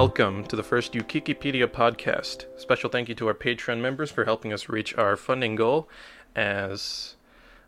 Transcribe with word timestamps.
Welcome 0.00 0.44
to 0.44 0.54
the 0.54 0.62
first 0.62 0.92
Ukikipedia 0.92 1.66
podcast. 1.66 2.44
Special 2.56 2.88
thank 2.88 3.08
you 3.08 3.16
to 3.16 3.26
our 3.26 3.34
Patreon 3.34 3.80
members 3.80 4.12
for 4.12 4.24
helping 4.24 4.52
us 4.52 4.68
reach 4.68 4.96
our 4.96 5.16
funding 5.16 5.56
goal. 5.56 5.88
As 6.36 7.16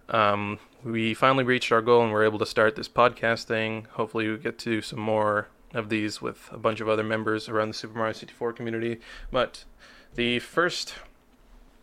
um, 0.08 0.60
we 0.84 1.12
finally 1.12 1.42
reached 1.42 1.72
our 1.72 1.82
goal 1.82 2.04
and 2.04 2.12
we're 2.12 2.24
able 2.24 2.38
to 2.38 2.46
start 2.46 2.76
this 2.76 2.88
podcast 2.88 3.46
thing, 3.46 3.88
hopefully 3.94 4.28
we 4.28 4.38
get 4.38 4.58
to 4.58 4.70
do 4.70 4.80
some 4.80 5.00
more 5.00 5.48
of 5.74 5.88
these 5.88 6.22
with 6.22 6.48
a 6.52 6.56
bunch 6.56 6.80
of 6.80 6.88
other 6.88 7.02
members 7.02 7.48
around 7.48 7.70
the 7.70 7.74
Super 7.74 7.98
Mario 7.98 8.12
64 8.12 8.52
community. 8.52 9.00
But 9.32 9.64
the 10.14 10.38
first 10.38 10.94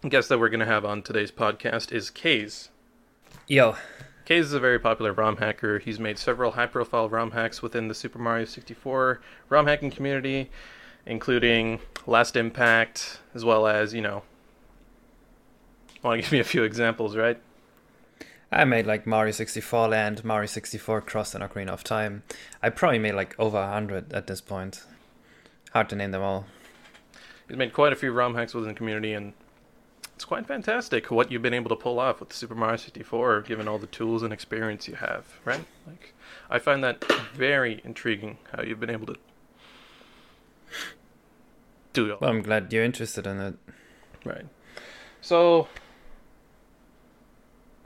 guest 0.08 0.30
that 0.30 0.40
we're 0.40 0.48
going 0.48 0.62
to 0.62 0.66
have 0.66 0.86
on 0.86 1.02
today's 1.02 1.30
podcast 1.30 1.92
is 1.92 2.10
Kaze. 2.10 2.70
Yo, 3.50 3.76
Kaze 4.28 4.48
is 4.48 4.52
a 4.52 4.60
very 4.60 4.78
popular 4.78 5.14
ROM 5.14 5.38
hacker. 5.38 5.80
He's 5.80 6.02
made 6.02 6.18
several 6.18 6.52
high 6.52 6.66
profile 6.66 7.08
ROM 7.08 7.32
hacks 7.32 7.62
within 7.62 7.88
the 7.88 7.94
Super 7.94 8.20
Mario 8.20 8.44
64 8.44 9.22
ROM 9.48 9.68
hacking 9.68 9.90
community, 9.90 10.50
including 11.06 11.80
Last 12.06 12.36
Impact, 12.36 13.22
as 13.34 13.46
well 13.46 13.68
as, 13.68 13.94
you 13.94 14.02
know. 14.02 14.24
Want 16.04 16.18
to 16.18 16.22
give 16.24 16.34
me 16.34 16.40
a 16.40 16.44
few 16.44 16.64
examples, 16.64 17.16
right? 17.16 17.40
I 18.52 18.66
made 18.66 18.86
like 18.86 19.08
Mario 19.08 19.32
64 19.32 19.88
Land, 19.88 20.26
Mario 20.26 20.48
64 20.48 21.00
Cross, 21.04 21.34
and 21.34 21.42
Ocarina 21.42 21.70
of 21.70 21.86
Time. 21.86 22.24
I 22.62 22.70
probably 22.70 23.00
made 23.00 23.14
like 23.14 23.34
over 23.40 23.58
100 23.58 24.12
at 24.12 24.28
this 24.28 24.42
point. 24.42 24.84
Hard 25.72 25.88
to 25.88 25.96
name 25.96 26.12
them 26.12 26.22
all. 26.22 26.48
He's 27.48 27.56
made 27.56 27.72
quite 27.72 27.94
a 27.94 27.96
few 27.96 28.12
ROM 28.12 28.36
hacks 28.36 28.54
within 28.54 28.74
the 28.74 28.78
community, 28.78 29.14
and 29.14 29.32
it's 30.18 30.26
quite 30.26 30.48
fantastic 30.48 31.12
what 31.12 31.32
you've 31.32 31.44
been 31.44 31.54
able 31.54 31.70
to 31.70 31.76
pull 31.76 32.00
off 32.00 32.20
with 32.20 32.34
Super 32.34 32.56
Mario 32.56 32.78
64, 32.78 33.42
given 33.42 33.68
all 33.68 33.78
the 33.78 33.86
tools 33.86 34.24
and 34.24 34.34
experience 34.34 34.88
you 34.88 34.96
have, 34.96 35.26
right? 35.46 35.64
Like, 35.86 36.16
I 36.50 36.58
find 36.58 36.84
that 36.84 37.04
very 37.36 37.82
intriguing 37.84 38.40
how 38.52 38.64
you've 38.64 38.80
been 38.80 38.90
able 38.90 39.06
to 39.06 39.16
do 41.94 42.14
it. 42.14 42.20
Well, 42.20 42.32
I'm 42.32 42.42
glad 42.42 42.74
you're 42.74 42.84
interested 42.84 43.28
in 43.28 43.40
it. 43.40 43.58
Right. 44.26 44.48
So, 45.22 45.68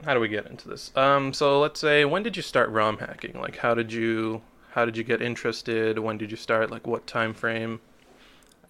how 0.02 0.14
do 0.14 0.20
we 0.20 0.28
get 0.28 0.46
into 0.46 0.70
this? 0.70 0.90
Um, 0.96 1.34
so 1.34 1.60
let's 1.60 1.80
say, 1.80 2.06
when 2.06 2.22
did 2.22 2.34
you 2.34 2.42
start 2.42 2.70
ROM 2.70 2.96
hacking? 2.96 3.38
Like, 3.38 3.58
how 3.58 3.74
did 3.74 3.92
you 3.92 4.40
how 4.70 4.86
did 4.86 4.96
you 4.96 5.04
get 5.04 5.20
interested? 5.20 5.98
When 5.98 6.16
did 6.16 6.30
you 6.30 6.38
start? 6.38 6.70
Like, 6.70 6.86
what 6.86 7.06
time 7.06 7.34
frame? 7.34 7.80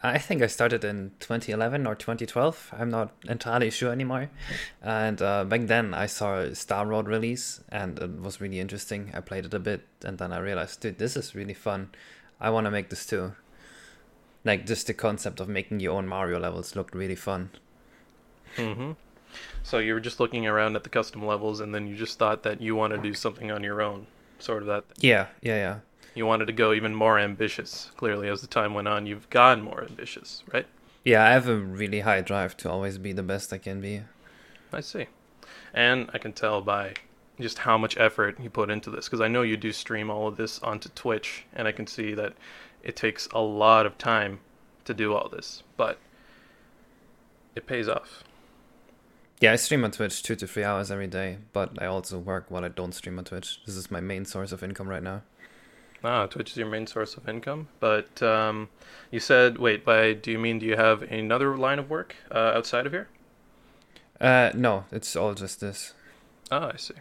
I 0.05 0.19
think 0.19 0.43
I 0.43 0.49
started 0.49 0.83
in 0.85 1.13
2011 1.21 1.87
or 1.87 1.95
2012. 1.95 2.75
I'm 2.77 2.91
not 2.91 3.13
entirely 3.29 3.71
sure 3.71 3.93
anymore. 3.93 4.31
And 4.83 5.23
uh, 5.23 5.45
back 5.45 5.67
then, 5.67 5.95
I 5.95 6.07
saw 6.07 6.53
Star 6.55 6.87
Road 6.87 7.07
release, 7.07 7.61
and 7.69 7.99
it 8.01 8.21
was 8.21 8.41
really 8.41 8.59
interesting. 8.59 9.13
I 9.15 9.21
played 9.21 9.45
it 9.45 9.55
a 9.55 9.61
bit, 9.61 9.87
and 10.05 10.19
then 10.19 10.33
I 10.33 10.39
realized, 10.39 10.81
dude, 10.81 10.99
this 10.99 11.17
is 11.17 11.37
really 11.37 11.55
fun. 11.55 11.91
I 12.41 12.51
want 12.51 12.65
to 12.65 12.71
make 12.73 12.91
this 12.91 13.07
too. 13.07 13.35
Like 14.45 14.67
just 14.67 14.89
the 14.89 14.95
concept 14.95 15.39
of 15.39 15.49
making 15.49 15.79
your 15.79 15.97
own 15.97 16.09
Mario 16.09 16.41
levels 16.41 16.75
looked 16.75 16.97
really 16.97 17.15
fun. 17.15 17.51
Mm-hmm. 18.57 18.93
So 19.63 19.79
you 19.79 19.95
were 19.95 20.01
just 20.01 20.19
looking 20.19 20.49
around 20.49 20.75
at 20.75 20.83
the 20.83 20.89
custom 20.89 21.25
levels, 21.25 21.61
and 21.61 21.73
then 21.73 21.87
you 21.87 21.95
just 21.95 22.19
thought 22.19 22.43
that 22.43 22.61
you 22.61 22.75
want 22.75 22.93
to 22.93 22.99
do 22.99 23.15
something 23.15 23.53
on 23.53 23.63
your 23.63 23.81
own, 23.81 24.09
sort 24.41 24.63
of 24.63 24.67
that. 24.67 24.85
Yeah, 24.99 25.29
yeah, 25.41 25.57
yeah. 25.57 25.79
You 26.15 26.27
wanted 26.27 26.47
to 26.47 26.53
go 26.53 26.73
even 26.73 26.95
more 26.95 27.19
ambitious. 27.19 27.91
Clearly, 27.97 28.29
as 28.29 28.41
the 28.41 28.47
time 28.47 28.75
went 28.75 28.89
on, 28.89 29.07
you've 29.07 29.31
gotten 29.31 29.65
more 29.65 29.83
ambitious, 29.83 30.43
right? 30.53 30.67
Yeah, 31.05 31.25
I 31.25 31.31
have 31.31 31.49
a 31.49 31.57
really 31.57 32.01
high 32.01 32.21
drive 32.21 32.57
to 32.59 32.71
always 32.71 32.99
be 32.99 33.13
the 33.13 33.23
best 33.23 33.53
I 33.53 33.59
can 33.59 33.81
be. 33.81 34.03
I 34.73 34.81
see. 34.81 35.07
And 35.75 36.11
I 36.13 36.19
can 36.19 36.33
tell 36.33 36.61
by 36.61 36.95
just 37.41 37.59
how 37.59 37.79
much 37.79 37.97
effort 37.97 38.39
you 38.39 38.51
put 38.51 38.71
into 38.71 38.91
this, 38.91 39.07
because 39.07 39.21
I 39.21 39.29
know 39.29 39.43
you 39.43 39.57
do 39.57 39.73
stream 39.73 40.11
all 40.11 40.29
of 40.29 40.37
this 40.37 40.59
onto 40.61 40.91
Twitch, 40.91 41.45
and 41.55 41.67
I 41.67 41.73
can 41.73 41.87
see 41.87 42.15
that 42.15 42.35
it 42.83 42.95
takes 42.95 43.27
a 43.29 43.41
lot 43.41 43.87
of 43.87 43.97
time 43.97 44.41
to 44.85 44.93
do 44.93 45.15
all 45.15 45.29
this, 45.29 45.63
but 45.77 45.99
it 47.57 47.67
pays 47.67 47.89
off. 47.89 48.23
Yeah, 49.41 49.53
I 49.53 49.57
stream 49.57 49.83
on 49.85 49.91
Twitch 49.91 50.23
two 50.23 50.37
to 50.37 50.47
three 50.47 50.63
hours 50.63 50.91
every 50.91 51.09
day, 51.09 51.39
but 51.53 51.83
I 51.83 51.87
also 51.87 52.19
work 52.19 52.47
while 52.49 52.65
I 52.65 52.69
don't 52.69 52.95
stream 52.95 53.19
on 53.19 53.25
Twitch. 53.25 53.61
This 53.67 53.77
is 53.77 53.91
my 53.91 54.01
main 54.01 54.25
source 54.25 54.53
of 54.53 54.63
income 54.63 54.89
right 54.89 55.03
now. 55.03 55.23
Ah, 56.05 56.27
Twitch 56.27 56.51
is 56.51 56.57
your 56.57 56.69
main 56.69 56.87
source 56.87 57.17
of 57.17 57.29
income. 57.29 57.69
But 57.81 58.23
um, 58.23 58.69
you 59.11 59.21
said, 59.21 59.59
wait, 59.59 59.85
by 59.85 60.13
do 60.15 60.31
you 60.31 60.39
mean 60.39 60.59
do 60.59 60.67
you 60.67 60.77
have 60.77 61.03
another 61.03 61.57
line 61.57 61.79
of 61.79 61.91
work 61.91 62.17
uh, 62.31 62.53
outside 62.57 62.87
of 62.87 62.93
here? 62.93 63.09
Uh, 64.21 64.51
no, 64.55 64.85
it's 64.93 65.17
all 65.17 65.35
just 65.35 65.61
this. 65.61 65.95
Ah, 66.51 66.71
I 66.73 66.77
see. 66.77 66.95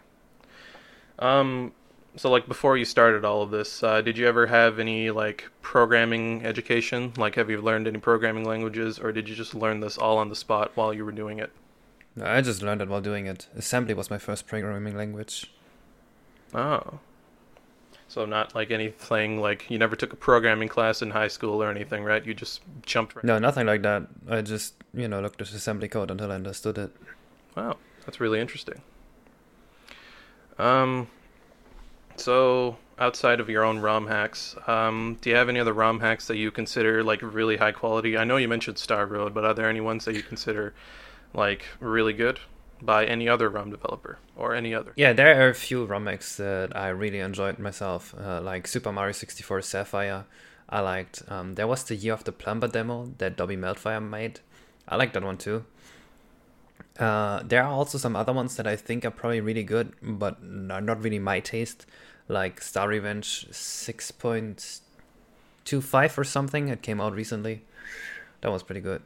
Um, 1.18 1.72
so 2.16 2.30
like 2.30 2.46
before 2.46 2.76
you 2.76 2.84
started 2.84 3.24
all 3.24 3.42
of 3.42 3.50
this, 3.50 3.82
uh, 3.82 4.00
did 4.02 4.18
you 4.18 4.26
ever 4.26 4.46
have 4.46 4.78
any 4.78 5.10
like 5.10 5.50
programming 5.62 6.44
education? 6.44 7.12
Like, 7.16 7.36
have 7.36 7.50
you 7.50 7.60
learned 7.60 7.86
any 7.86 7.98
programming 7.98 8.44
languages, 8.44 8.98
or 8.98 9.12
did 9.12 9.28
you 9.28 9.34
just 9.34 9.54
learn 9.54 9.80
this 9.80 9.98
all 9.98 10.18
on 10.18 10.28
the 10.28 10.36
spot 10.36 10.72
while 10.74 10.92
you 10.92 11.04
were 11.04 11.12
doing 11.12 11.38
it? 11.38 11.52
I 12.20 12.42
just 12.42 12.62
learned 12.62 12.82
it 12.82 12.88
while 12.88 13.00
doing 13.00 13.26
it. 13.26 13.46
Assembly 13.56 13.94
was 13.94 14.10
my 14.10 14.18
first 14.18 14.46
programming 14.46 14.96
language. 14.96 15.50
Oh, 16.54 17.00
so 18.12 18.26
not 18.26 18.54
like 18.54 18.70
anything 18.70 19.40
like 19.40 19.70
you 19.70 19.78
never 19.78 19.96
took 19.96 20.12
a 20.12 20.16
programming 20.16 20.68
class 20.68 21.00
in 21.00 21.10
high 21.10 21.28
school 21.28 21.62
or 21.62 21.70
anything, 21.70 22.04
right? 22.04 22.24
You 22.26 22.34
just 22.34 22.60
jumped 22.84 23.16
right. 23.16 23.24
No, 23.24 23.38
nothing 23.38 23.66
like 23.66 23.80
that. 23.82 24.02
I 24.28 24.42
just, 24.42 24.74
you 24.92 25.08
know, 25.08 25.22
looked 25.22 25.40
at 25.40 25.50
assembly 25.50 25.88
code 25.88 26.10
until 26.10 26.30
I 26.30 26.34
understood 26.34 26.76
it. 26.76 26.94
Wow, 27.56 27.78
that's 28.04 28.20
really 28.20 28.38
interesting. 28.38 28.82
Um, 30.58 31.08
so 32.16 32.76
outside 32.98 33.40
of 33.40 33.48
your 33.48 33.64
own 33.64 33.78
ROM 33.78 34.06
hacks, 34.06 34.56
um, 34.66 35.16
do 35.22 35.30
you 35.30 35.36
have 35.36 35.48
any 35.48 35.58
other 35.58 35.72
ROM 35.72 36.00
hacks 36.00 36.26
that 36.26 36.36
you 36.36 36.50
consider 36.50 37.02
like 37.02 37.22
really 37.22 37.56
high 37.56 37.72
quality? 37.72 38.18
I 38.18 38.24
know 38.24 38.36
you 38.36 38.46
mentioned 38.46 38.76
Star 38.76 39.06
Road, 39.06 39.32
but 39.32 39.46
are 39.46 39.54
there 39.54 39.70
any 39.70 39.80
ones 39.80 40.04
that 40.04 40.14
you 40.14 40.22
consider 40.22 40.74
like 41.32 41.64
really 41.80 42.12
good? 42.12 42.40
By 42.84 43.04
any 43.04 43.28
other 43.28 43.48
ROM 43.48 43.70
developer 43.70 44.18
or 44.36 44.54
any 44.54 44.74
other. 44.74 44.92
Yeah, 44.96 45.12
there 45.12 45.40
are 45.40 45.48
a 45.48 45.54
few 45.54 45.84
ROM 45.84 46.06
hacks 46.06 46.36
that 46.36 46.76
I 46.76 46.88
really 46.88 47.20
enjoyed 47.20 47.58
myself, 47.58 48.14
uh, 48.18 48.40
like 48.40 48.66
Super 48.66 48.92
Mario 48.92 49.12
64 49.12 49.62
Sapphire. 49.62 50.24
I 50.68 50.80
liked. 50.80 51.22
Um, 51.28 51.54
there 51.54 51.66
was 51.66 51.84
the 51.84 51.94
Year 51.94 52.14
of 52.14 52.24
the 52.24 52.32
Plumber 52.32 52.68
demo 52.68 53.12
that 53.18 53.36
Dobby 53.36 53.56
Meltfire 53.56 54.02
made. 54.02 54.40
I 54.88 54.96
like 54.96 55.12
that 55.12 55.22
one 55.22 55.38
too. 55.38 55.64
Uh, 56.98 57.42
there 57.44 57.62
are 57.62 57.72
also 57.72 57.98
some 57.98 58.16
other 58.16 58.32
ones 58.32 58.56
that 58.56 58.66
I 58.66 58.76
think 58.76 59.04
are 59.04 59.10
probably 59.10 59.40
really 59.40 59.64
good, 59.64 59.92
but 60.02 60.38
are 60.70 60.80
not 60.80 61.02
really 61.02 61.18
my 61.18 61.40
taste, 61.40 61.86
like 62.28 62.60
Star 62.60 62.88
Revenge 62.88 63.48
6.25 63.50 66.18
or 66.18 66.24
something. 66.24 66.68
It 66.68 66.82
came 66.82 67.00
out 67.00 67.14
recently. 67.14 67.62
That 68.40 68.50
was 68.50 68.62
pretty 68.62 68.80
good. 68.80 69.02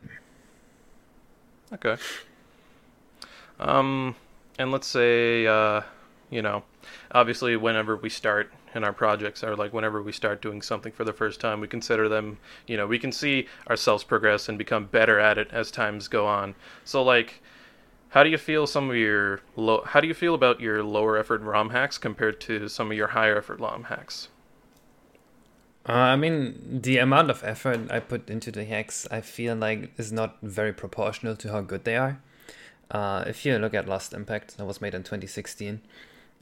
Okay. 1.72 1.96
Um, 3.58 4.14
and 4.58 4.70
let's 4.70 4.86
say, 4.86 5.46
uh, 5.46 5.82
you 6.30 6.42
know, 6.42 6.64
obviously, 7.12 7.56
whenever 7.56 7.96
we 7.96 8.08
start 8.08 8.52
in 8.74 8.84
our 8.84 8.92
projects, 8.92 9.42
or 9.42 9.56
like 9.56 9.72
whenever 9.72 10.02
we 10.02 10.12
start 10.12 10.42
doing 10.42 10.60
something 10.60 10.92
for 10.92 11.04
the 11.04 11.12
first 11.12 11.40
time, 11.40 11.60
we 11.60 11.68
consider 11.68 12.08
them, 12.08 12.38
you 12.66 12.76
know, 12.76 12.86
we 12.86 12.98
can 12.98 13.12
see 13.12 13.46
ourselves 13.68 14.04
progress 14.04 14.48
and 14.48 14.58
become 14.58 14.86
better 14.86 15.18
at 15.18 15.38
it 15.38 15.48
as 15.50 15.70
times 15.70 16.08
go 16.08 16.26
on. 16.26 16.54
So, 16.84 17.02
like, 17.02 17.42
how 18.10 18.22
do 18.22 18.30
you 18.30 18.38
feel 18.38 18.66
some 18.66 18.90
of 18.90 18.96
your 18.96 19.40
low? 19.56 19.82
How 19.84 20.00
do 20.00 20.08
you 20.08 20.14
feel 20.14 20.34
about 20.34 20.60
your 20.60 20.82
lower 20.82 21.16
effort 21.16 21.40
ROM 21.42 21.70
hacks 21.70 21.98
compared 21.98 22.40
to 22.42 22.68
some 22.68 22.90
of 22.90 22.96
your 22.96 23.08
higher 23.08 23.38
effort 23.38 23.60
ROM 23.60 23.84
hacks? 23.84 24.28
Uh, 25.88 25.92
I 25.92 26.16
mean, 26.16 26.80
the 26.82 26.98
amount 26.98 27.30
of 27.30 27.44
effort 27.44 27.90
I 27.90 28.00
put 28.00 28.28
into 28.28 28.50
the 28.50 28.64
hacks, 28.64 29.06
I 29.10 29.20
feel 29.20 29.54
like 29.54 29.92
is 29.98 30.12
not 30.12 30.38
very 30.42 30.72
proportional 30.72 31.36
to 31.36 31.52
how 31.52 31.60
good 31.60 31.84
they 31.84 31.96
are. 31.96 32.20
Uh, 32.90 33.24
if 33.26 33.44
you 33.44 33.58
look 33.58 33.74
at 33.74 33.88
Last 33.88 34.12
Impact, 34.12 34.56
that 34.56 34.64
was 34.64 34.80
made 34.80 34.94
in 34.94 35.02
2016. 35.02 35.80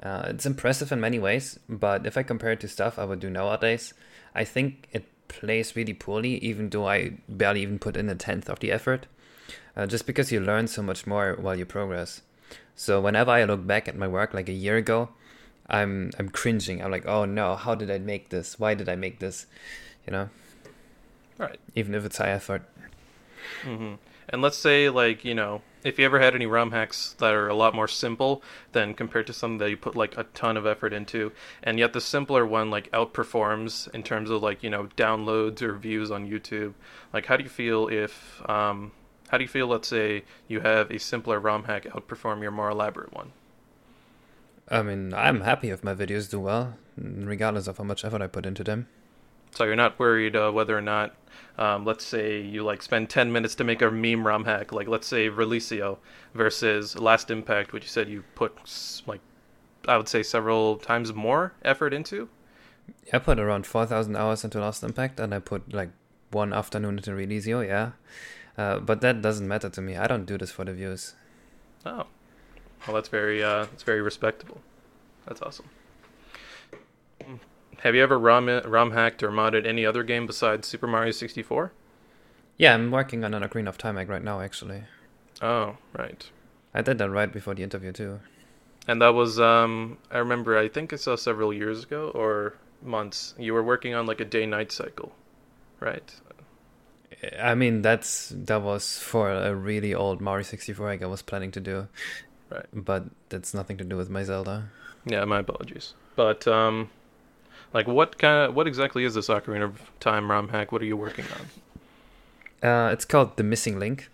Uh, 0.03 0.25
it's 0.27 0.47
impressive 0.47 0.93
in 0.93 1.01
many 1.01 1.19
ways, 1.19 1.59
but 1.69 2.07
if 2.07 2.17
I 2.17 2.23
compare 2.23 2.53
it 2.53 2.61
to 2.61 2.69
stuff 2.69 2.99
I 2.99 3.05
would 3.05 3.21
do 3.21 3.31
nowadays, 3.31 3.95
I 4.35 4.45
think 4.45 4.89
it 4.93 5.05
plays 5.29 5.77
really 5.77 5.95
poorly, 5.95 6.39
even 6.39 6.71
though 6.71 6.89
I 6.89 7.15
barely 7.29 7.63
even 7.63 7.79
put 7.79 7.97
in 7.97 8.09
a 8.09 8.15
tenth 8.15 8.51
of 8.51 8.61
the 8.61 8.73
effort. 8.73 9.07
Uh, 9.77 9.87
just 9.87 10.07
because 10.07 10.31
you 10.31 10.41
learn 10.41 10.69
so 10.69 10.83
much 10.83 11.07
more 11.07 11.37
while 11.41 11.57
you 11.57 11.65
progress. 11.65 12.23
So 12.77 13.01
whenever 13.01 13.31
I 13.31 13.45
look 13.45 13.67
back 13.67 13.89
at 13.89 13.97
my 13.97 14.07
work 14.07 14.35
like 14.35 14.49
a 14.49 14.53
year 14.53 14.77
ago, 14.77 15.11
I'm 15.69 16.11
I'm 16.19 16.29
cringing. 16.29 16.83
I'm 16.83 16.91
like, 16.91 17.07
oh 17.07 17.25
no, 17.25 17.57
how 17.57 17.75
did 17.75 17.91
I 17.91 17.99
make 17.99 18.29
this? 18.29 18.59
Why 18.59 18.75
did 18.75 18.89
I 18.89 18.97
make 18.97 19.19
this? 19.19 19.47
You 20.07 20.13
know. 20.13 20.29
Right. 21.39 21.59
Even 21.75 21.95
if 21.95 22.05
it's 22.05 22.19
high 22.19 22.31
effort. 22.31 22.63
Mm-hmm. 23.63 23.95
And 24.29 24.43
let's 24.43 24.59
say 24.59 24.91
like 24.91 25.25
you 25.25 25.35
know 25.35 25.63
if 25.85 25.99
you 25.99 26.05
ever 26.07 26.19
had 26.19 26.35
any 26.35 26.47
ROM 26.47 26.73
hacks 26.73 27.15
that 27.19 27.35
are 27.35 27.49
a 27.49 27.55
lot 27.55 27.75
more 27.75 27.87
simple 27.87 28.43
than 28.73 28.95
compared 28.95 29.27
to 29.29 29.33
some 29.33 29.59
that 29.59 29.69
you 29.69 29.77
put 29.77 29.95
like 29.95 30.17
a 30.17 30.25
ton 30.35 30.57
of 30.57 30.67
effort 30.67 30.93
into, 30.95 31.31
and 31.63 31.79
yet 31.79 31.93
the 31.93 32.01
simpler 32.01 32.45
one 32.45 32.71
like 32.71 32.91
outperforms 32.91 33.93
in 33.95 34.03
terms 34.03 34.31
of 34.31 34.43
like 34.43 34.63
you 34.63 34.71
know 34.71 34.89
downloads 34.97 35.63
or 35.63 35.75
views 35.75 36.11
on 36.11 36.29
YouTube. 36.29 36.73
Like, 37.13 37.27
how 37.27 37.37
do 37.37 37.45
you 37.45 37.51
feel 37.51 37.89
if 37.89 38.43
um, 38.49 38.93
how 39.29 39.37
do 39.39 39.45
you 39.45 39.49
feel? 39.49 39.69
Let's 39.69 39.89
say 39.89 40.25
you 40.49 40.61
have 40.61 40.91
a 40.91 40.99
simpler 40.99 41.39
ROM 41.39 41.65
hack 41.65 41.85
outperform 41.85 42.41
your 42.41 42.51
more 42.51 42.71
elaborate 42.71 43.13
one. 43.13 43.33
I 44.69 44.83
mean, 44.83 45.13
I'm 45.13 45.43
happy 45.43 45.69
if 45.69 45.85
my 45.85 45.95
videos 45.95 46.31
do 46.31 46.41
well, 46.41 46.79
regardless 46.97 47.67
of 47.67 47.77
how 47.77 47.85
much 47.85 48.05
effort 48.05 48.23
I 48.23 48.27
put 48.27 48.47
into 48.47 48.65
them. 48.65 48.89
So 49.55 49.65
you're 49.65 49.77
not 49.77 49.99
worried 49.99 50.35
uh, 50.35 50.51
whether 50.51 50.77
or 50.77 50.81
not, 50.81 51.15
um, 51.59 51.85
let's 51.85 52.05
say 52.05 52.41
you 52.41 52.65
like 52.65 52.83
spend 52.83 53.09
10 53.09 53.31
minutes 53.31 53.55
to 53.56 53.65
make 53.65 53.83
a 53.83 53.91
meme 53.91 54.27
ROM 54.27 54.45
hack, 54.45 54.73
like 54.73 54.89
let's 54.89 55.06
say 55.06 55.31
Relisio 55.31 55.99
versus 56.35 56.99
Last 56.99 57.31
Impact, 57.31 57.73
which 57.73 57.85
you 57.85 57.89
said 57.89 58.09
you 58.09 58.25
put 58.35 58.53
like 59.06 59.21
I 59.87 59.97
would 59.97 60.09
say 60.09 60.23
several 60.23 60.77
times 60.77 61.12
more 61.12 61.53
effort 61.62 61.95
into. 61.95 62.29
I 63.12 63.19
put 63.19 63.39
around 63.39 63.67
4,000 63.67 64.17
hours 64.17 64.45
into 64.45 64.61
Last 64.61 64.83
Impact, 64.83 65.21
and 65.21 65.35
I 65.35 65.39
put 65.39 65.73
like 65.73 65.91
one 66.31 66.53
afternoon 66.53 66.97
into 66.97 67.12
Relisio, 67.12 67.67
yeah. 67.67 67.93
Uh, 68.56 68.79
but 68.79 69.01
that 69.03 69.23
doesn't 69.23 69.47
matter 69.47 69.69
to 69.69 69.81
me. 69.81 69.97
I 69.97 70.06
don't 70.06 70.27
do 70.27 70.37
this 70.37 70.51
for 70.51 70.65
the 70.65 70.73
views. 70.73 71.15
Oh, 71.87 72.06
well, 72.87 72.95
that's 72.95 73.09
very 73.09 73.43
uh, 73.43 73.65
that's 73.65 73.83
very 73.83 74.01
respectable. 74.01 74.61
That's 75.27 75.41
awesome. 75.43 75.67
Have 77.85 77.95
you 77.95 78.03
ever 78.03 78.19
ROM 78.19 78.49
ROM 78.65 78.93
hacked 78.93 79.23
or 79.23 79.29
modded 79.29 79.67
any 79.67 79.85
other 79.85 80.03
game 80.03 80.27
besides 80.27 80.67
Super 80.67 80.87
Mario 80.87 81.11
64? 81.11 81.71
Yeah, 82.57 82.73
I'm 82.73 82.91
working 82.91 83.25
on 83.25 83.35
an 83.35 83.43
Ocarina 83.43 83.69
of 83.69 83.77
Time 83.77 83.97
hack 83.97 84.09
right 84.09 84.25
now, 84.25 84.41
actually. 84.41 84.85
Oh, 85.43 85.77
right. 85.93 86.27
I 86.73 86.81
did 86.81 86.97
that 86.97 87.11
right 87.11 87.31
before 87.31 87.55
the 87.55 87.63
interview 87.63 87.93
too. 87.93 88.21
And 88.89 89.03
that 89.03 89.13
was 89.13 89.39
um 89.39 89.99
I 90.11 90.17
remember 90.17 90.57
I 90.57 90.69
think 90.69 90.95
I 90.95 90.97
saw 90.97 91.15
several 91.15 91.53
years 91.53 91.85
ago 91.85 92.11
or 92.15 92.55
months. 92.83 93.35
You 93.39 93.53
were 93.53 93.63
working 93.63 93.95
on 93.95 94.07
like 94.07 94.21
a 94.21 94.25
day 94.25 94.47
night 94.47 94.73
cycle, 94.73 95.13
right? 95.79 96.11
I 97.39 97.55
mean 97.55 97.83
that's 97.83 98.33
that 98.35 98.63
was 98.63 98.99
for 98.99 99.31
a 99.31 99.55
really 99.55 99.93
old 99.93 100.23
Mario 100.23 100.43
64 100.43 100.91
hack 100.91 101.03
I 101.03 101.07
was 101.07 101.21
planning 101.21 101.51
to 101.51 101.61
do. 101.61 101.89
Right. 102.49 102.67
But 102.73 103.05
that's 103.29 103.53
nothing 103.53 103.77
to 103.77 103.85
do 103.85 103.99
with 103.99 104.09
my 104.09 104.23
Zelda. 104.23 104.71
Yeah, 105.05 105.27
my 105.27 105.41
apologies. 105.41 105.93
But 106.17 106.49
um 106.49 106.89
like 107.75 107.88
what 107.88 108.17
kind 108.17 108.49
of 108.49 108.55
what 108.55 108.67
exactly 108.67 109.05
is 109.05 109.15
this 109.15 109.29
Ocarina 109.29 109.65
of 109.65 109.91
Time 110.00 110.31
ROM 110.31 110.49
hack? 110.49 110.73
What 110.73 110.81
are 110.81 110.87
you 110.87 110.97
working 110.97 111.26
on? 112.62 112.69
Uh, 112.69 112.91
it's 112.93 113.05
called 113.05 113.37
The 113.37 113.43
Missing 113.43 113.79
Link. 113.79 114.09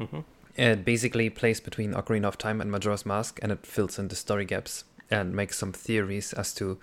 Mm-hmm. 0.00 0.20
It 0.56 0.84
basically 0.84 1.30
plays 1.30 1.60
between 1.60 1.92
Ocarina 1.92 2.24
of 2.24 2.38
Time 2.38 2.60
and 2.60 2.72
Majora's 2.72 3.06
Mask, 3.06 3.38
and 3.42 3.52
it 3.52 3.64
fills 3.64 3.98
in 3.98 4.08
the 4.08 4.16
story 4.16 4.44
gaps 4.44 4.84
and 5.10 5.34
makes 5.34 5.56
some 5.56 5.72
theories 5.72 6.32
as 6.32 6.52
to 6.54 6.78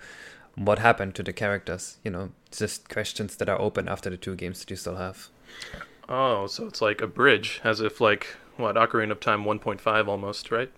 what 0.54 0.78
happened 0.78 1.14
to 1.16 1.22
the 1.22 1.32
characters. 1.32 1.98
You 2.02 2.12
know, 2.12 2.30
just 2.50 2.88
questions 2.88 3.36
that 3.36 3.48
are 3.48 3.60
open 3.60 3.88
after 3.88 4.08
the 4.08 4.16
two 4.16 4.36
games 4.36 4.60
that 4.60 4.70
you 4.70 4.76
still 4.76 4.96
have. 4.96 5.28
Oh, 6.08 6.46
so 6.46 6.66
it's 6.66 6.80
like 6.80 7.02
a 7.02 7.06
bridge, 7.06 7.60
as 7.64 7.80
if 7.80 8.00
like 8.00 8.28
what 8.56 8.76
Ocarina 8.76 9.10
of 9.10 9.20
Time 9.20 9.44
1.5 9.44 10.06
almost, 10.06 10.50
right? 10.50 10.70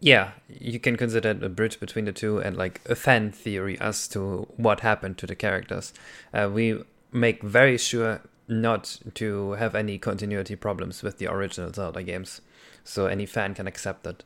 Yeah, 0.00 0.32
you 0.48 0.78
can 0.78 0.96
consider 0.96 1.30
it 1.30 1.42
a 1.42 1.48
bridge 1.48 1.80
between 1.80 2.04
the 2.04 2.12
two 2.12 2.38
and 2.38 2.56
like 2.56 2.80
a 2.86 2.94
fan 2.94 3.32
theory 3.32 3.78
as 3.80 4.06
to 4.08 4.46
what 4.56 4.80
happened 4.80 5.18
to 5.18 5.26
the 5.26 5.34
characters. 5.34 5.92
Uh, 6.34 6.50
we 6.52 6.82
make 7.12 7.42
very 7.42 7.78
sure 7.78 8.20
not 8.48 8.98
to 9.14 9.52
have 9.52 9.74
any 9.74 9.98
continuity 9.98 10.54
problems 10.54 11.02
with 11.02 11.18
the 11.18 11.26
original 11.26 11.72
Zelda 11.72 12.02
games, 12.02 12.40
so 12.84 13.06
any 13.06 13.26
fan 13.26 13.54
can 13.54 13.66
accept 13.66 14.06
it. 14.06 14.22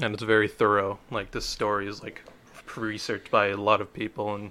And 0.00 0.14
it's 0.14 0.22
very 0.22 0.48
thorough. 0.48 0.98
Like 1.10 1.30
this 1.32 1.46
story 1.46 1.86
is 1.86 2.02
like 2.02 2.22
researched 2.76 3.30
by 3.30 3.48
a 3.48 3.56
lot 3.56 3.80
of 3.80 3.92
people 3.92 4.34
and 4.34 4.50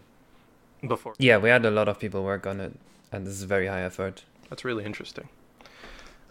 before. 0.88 1.14
Yeah, 1.18 1.38
we 1.38 1.50
had 1.50 1.66
a 1.66 1.72
lot 1.72 1.88
of 1.88 2.00
people 2.00 2.24
work 2.24 2.46
on 2.46 2.60
it, 2.60 2.74
and 3.12 3.26
this 3.26 3.34
is 3.34 3.44
very 3.44 3.68
high 3.68 3.82
effort. 3.82 4.24
That's 4.50 4.64
really 4.64 4.86
interesting. 4.86 5.30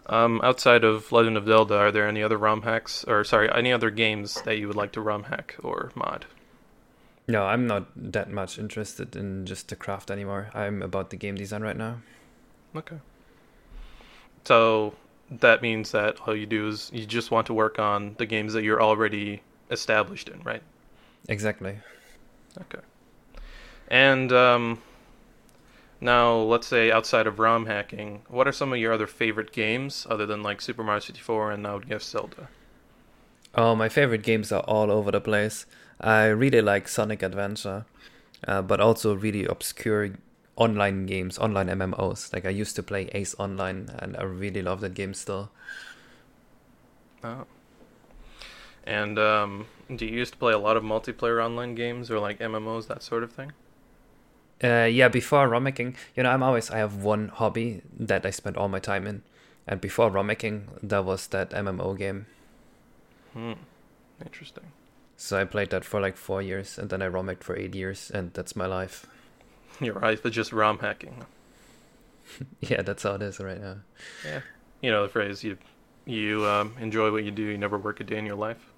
Um, 0.09 0.39
outside 0.41 0.83
of 0.85 1.11
Legend 1.11 1.35
of 1.35 1.45
Zelda, 1.45 1.75
are 1.75 1.91
there 1.91 2.07
any 2.07 2.23
other 2.23 2.37
ROM 2.37 2.61
hacks, 2.61 3.03
or 3.03 3.23
sorry, 3.23 3.51
any 3.53 3.73
other 3.73 3.89
games 3.89 4.41
that 4.43 4.57
you 4.57 4.67
would 4.67 4.77
like 4.77 4.93
to 4.93 5.01
ROM 5.01 5.23
hack 5.23 5.55
or 5.61 5.91
mod? 5.95 6.25
No, 7.27 7.43
I'm 7.43 7.67
not 7.67 7.87
that 7.95 8.31
much 8.31 8.57
interested 8.57 9.15
in 9.17 9.45
just 9.45 9.67
the 9.67 9.75
craft 9.75 10.09
anymore. 10.09 10.49
I'm 10.53 10.81
about 10.81 11.09
the 11.09 11.17
game 11.17 11.35
design 11.35 11.61
right 11.61 11.75
now. 11.75 11.97
Okay. 12.73 12.99
So 14.45 14.95
that 15.29 15.61
means 15.61 15.91
that 15.91 16.21
all 16.25 16.33
you 16.33 16.45
do 16.45 16.69
is 16.69 16.89
you 16.93 17.05
just 17.05 17.29
want 17.29 17.47
to 17.47 17.53
work 17.53 17.79
on 17.79 18.15
the 18.17 18.25
games 18.25 18.53
that 18.53 18.63
you're 18.63 18.81
already 18.81 19.41
established 19.69 20.29
in, 20.29 20.41
right? 20.43 20.63
Exactly. 21.27 21.79
Okay. 22.61 22.83
And 23.89 24.31
um, 24.31 24.81
now, 25.99 26.35
let's 26.35 26.67
say 26.67 26.91
outside 26.91 27.27
of 27.27 27.39
ROM 27.39 27.65
hacking, 27.65 28.21
what 28.27 28.47
are 28.47 28.51
some 28.51 28.71
of 28.71 28.79
your 28.79 28.93
other 28.93 29.07
favorite 29.07 29.51
games 29.51 30.05
other 30.09 30.25
than 30.25 30.43
like 30.43 30.61
Super 30.61 30.83
Mario 30.83 30.99
64 30.99 31.51
and 31.51 31.65
I 31.65 31.73
would 31.73 31.89
guess 31.89 32.03
Zelda? 32.03 32.49
Oh, 33.55 33.75
my 33.75 33.89
favorite 33.89 34.21
games 34.21 34.51
are 34.51 34.61
all 34.61 34.91
over 34.91 35.11
the 35.11 35.21
place. 35.21 35.65
I 35.99 36.25
really 36.25 36.61
like 36.61 36.87
Sonic 36.87 37.23
Adventure, 37.23 37.85
uh, 38.47 38.61
but 38.61 38.79
also 38.79 39.15
really 39.15 39.45
obscure 39.45 40.11
online 40.55 41.07
games, 41.07 41.39
online 41.39 41.67
MMOs. 41.67 42.31
Like 42.33 42.45
I 42.45 42.49
used 42.49 42.75
to 42.75 42.83
play 42.83 43.09
Ace 43.13 43.35
Online, 43.39 43.89
and 43.97 44.15
I 44.17 44.23
really 44.23 44.61
love 44.61 44.81
that 44.81 44.93
game 44.93 45.15
still. 45.15 45.49
Oh. 47.23 47.45
And 48.85 49.17
um, 49.17 49.65
do 49.93 50.05
you 50.05 50.15
used 50.17 50.33
to 50.33 50.39
play 50.39 50.53
a 50.53 50.59
lot 50.59 50.77
of 50.77 50.83
multiplayer 50.83 51.43
online 51.43 51.75
games 51.75 52.11
or 52.11 52.19
like 52.19 52.39
MMOs, 52.39 52.87
that 52.87 53.01
sort 53.01 53.23
of 53.23 53.31
thing? 53.31 53.53
Uh, 54.63 54.85
yeah, 54.89 55.07
before 55.07 55.47
ROMhacking, 55.47 55.95
you 56.15 56.23
know, 56.23 56.29
I'm 56.29 56.41
always 56.41 56.71
I 56.71 56.77
have 56.77 56.95
one 57.03 57.29
hobby 57.29 57.81
that 57.99 58.25
I 58.25 58.31
spend 58.31 58.57
all 58.57 58.67
my 58.67 58.79
time 58.79 59.05
in, 59.05 59.21
and 59.67 59.79
before 59.79 60.09
ROMhacking, 60.09 60.79
that 60.81 61.05
was 61.05 61.27
that 61.27 61.51
MMO 61.51 61.97
game. 61.97 62.25
Hmm. 63.33 63.53
Interesting. 64.23 64.63
So 65.15 65.39
I 65.39 65.45
played 65.45 65.69
that 65.71 65.85
for 65.85 66.01
like 66.01 66.17
four 66.17 66.41
years, 66.41 66.77
and 66.77 66.89
then 66.89 67.01
I 67.01 67.07
ROMhacked 67.07 67.43
for 67.43 67.55
eight 67.55 67.75
years, 67.75 68.11
and 68.11 68.33
that's 68.33 68.55
my 68.55 68.65
life. 68.65 69.05
Your 69.79 69.99
life 69.99 70.25
is 70.25 70.33
just 70.33 70.51
ROM 70.51 70.79
hacking. 70.79 71.23
yeah, 72.61 72.81
that's 72.81 73.03
how 73.03 73.13
it 73.15 73.21
is 73.21 73.39
right 73.39 73.61
now. 73.61 73.77
Yeah. 74.25 74.41
You 74.81 74.91
know 74.91 75.03
the 75.03 75.09
phrase 75.09 75.43
you 75.43 75.57
you 76.05 76.45
um, 76.45 76.75
enjoy 76.79 77.11
what 77.11 77.23
you 77.25 77.31
do, 77.31 77.43
you 77.43 77.57
never 77.57 77.77
work 77.77 77.99
a 77.99 78.03
day 78.03 78.17
in 78.17 78.25
your 78.25 78.35
life. 78.35 78.73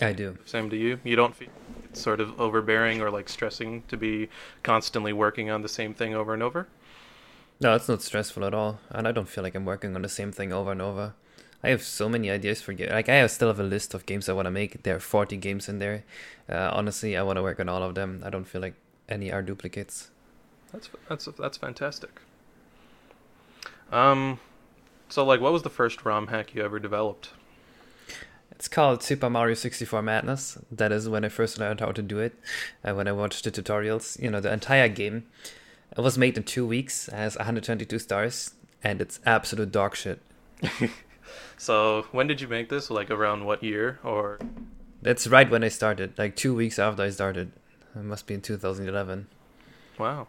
I 0.00 0.12
do. 0.12 0.38
Same 0.44 0.70
to 0.70 0.76
you. 0.76 1.00
You 1.04 1.16
don't 1.16 1.34
feel 1.34 1.48
it's 1.84 2.00
sort 2.00 2.20
of 2.20 2.40
overbearing 2.40 3.00
or 3.00 3.10
like 3.10 3.28
stressing 3.28 3.82
to 3.88 3.96
be 3.96 4.28
constantly 4.62 5.12
working 5.12 5.50
on 5.50 5.62
the 5.62 5.68
same 5.68 5.94
thing 5.94 6.14
over 6.14 6.32
and 6.32 6.42
over. 6.42 6.66
No, 7.60 7.74
it's 7.74 7.88
not 7.88 8.02
stressful 8.02 8.44
at 8.44 8.54
all, 8.54 8.80
and 8.90 9.06
I 9.06 9.12
don't 9.12 9.28
feel 9.28 9.44
like 9.44 9.54
I'm 9.54 9.64
working 9.64 9.94
on 9.94 10.02
the 10.02 10.08
same 10.08 10.32
thing 10.32 10.52
over 10.52 10.72
and 10.72 10.82
over. 10.82 11.14
I 11.62 11.68
have 11.68 11.82
so 11.82 12.08
many 12.08 12.28
ideas 12.30 12.60
for 12.60 12.72
games. 12.72 12.90
Like 12.90 13.08
I 13.08 13.24
still 13.28 13.48
have 13.48 13.60
a 13.60 13.64
list 13.64 13.94
of 13.94 14.04
games 14.04 14.28
I 14.28 14.32
want 14.32 14.46
to 14.46 14.50
make. 14.50 14.82
There 14.82 14.96
are 14.96 15.00
40 15.00 15.36
games 15.36 15.68
in 15.68 15.78
there. 15.78 16.02
Uh, 16.48 16.70
honestly, 16.72 17.16
I 17.16 17.22
want 17.22 17.36
to 17.36 17.42
work 17.42 17.60
on 17.60 17.68
all 17.68 17.82
of 17.82 17.94
them. 17.94 18.22
I 18.24 18.30
don't 18.30 18.44
feel 18.44 18.60
like 18.60 18.74
any 19.08 19.30
are 19.30 19.42
duplicates. 19.42 20.10
That's 20.72 20.88
that's 21.08 21.28
that's 21.38 21.58
fantastic. 21.58 22.20
Um, 23.92 24.40
so 25.08 25.24
like, 25.24 25.40
what 25.40 25.52
was 25.52 25.62
the 25.62 25.70
first 25.70 26.04
ROM 26.04 26.28
hack 26.28 26.54
you 26.54 26.64
ever 26.64 26.78
developed? 26.78 27.30
It's 28.62 28.68
called 28.68 29.02
Super 29.02 29.28
Mario 29.28 29.56
64 29.56 30.02
Madness. 30.02 30.56
That 30.70 30.92
is 30.92 31.08
when 31.08 31.24
I 31.24 31.30
first 31.30 31.58
learned 31.58 31.80
how 31.80 31.90
to 31.90 32.00
do 32.00 32.20
it. 32.20 32.32
Uh, 32.84 32.94
when 32.94 33.08
I 33.08 33.12
watched 33.12 33.42
the 33.42 33.50
tutorials, 33.50 34.22
you 34.22 34.30
know, 34.30 34.40
the 34.40 34.52
entire 34.52 34.86
game 34.86 35.26
it 35.90 36.00
was 36.00 36.16
made 36.16 36.36
in 36.36 36.44
two 36.44 36.64
weeks, 36.64 37.06
has 37.06 37.34
122 37.34 37.98
stars, 37.98 38.54
and 38.80 39.00
it's 39.00 39.18
absolute 39.26 39.72
dog 39.72 39.96
shit. 39.96 40.20
so 41.56 42.06
when 42.12 42.28
did 42.28 42.40
you 42.40 42.46
make 42.46 42.68
this? 42.68 42.88
Like 42.88 43.10
around 43.10 43.46
what 43.46 43.64
year? 43.64 43.98
Or 44.04 44.38
that's 45.02 45.26
right 45.26 45.50
when 45.50 45.64
I 45.64 45.68
started. 45.68 46.16
Like 46.16 46.36
two 46.36 46.54
weeks 46.54 46.78
after 46.78 47.02
I 47.02 47.10
started. 47.10 47.50
It 47.96 48.04
must 48.04 48.28
be 48.28 48.34
in 48.34 48.42
2011. 48.42 49.26
Wow. 49.98 50.28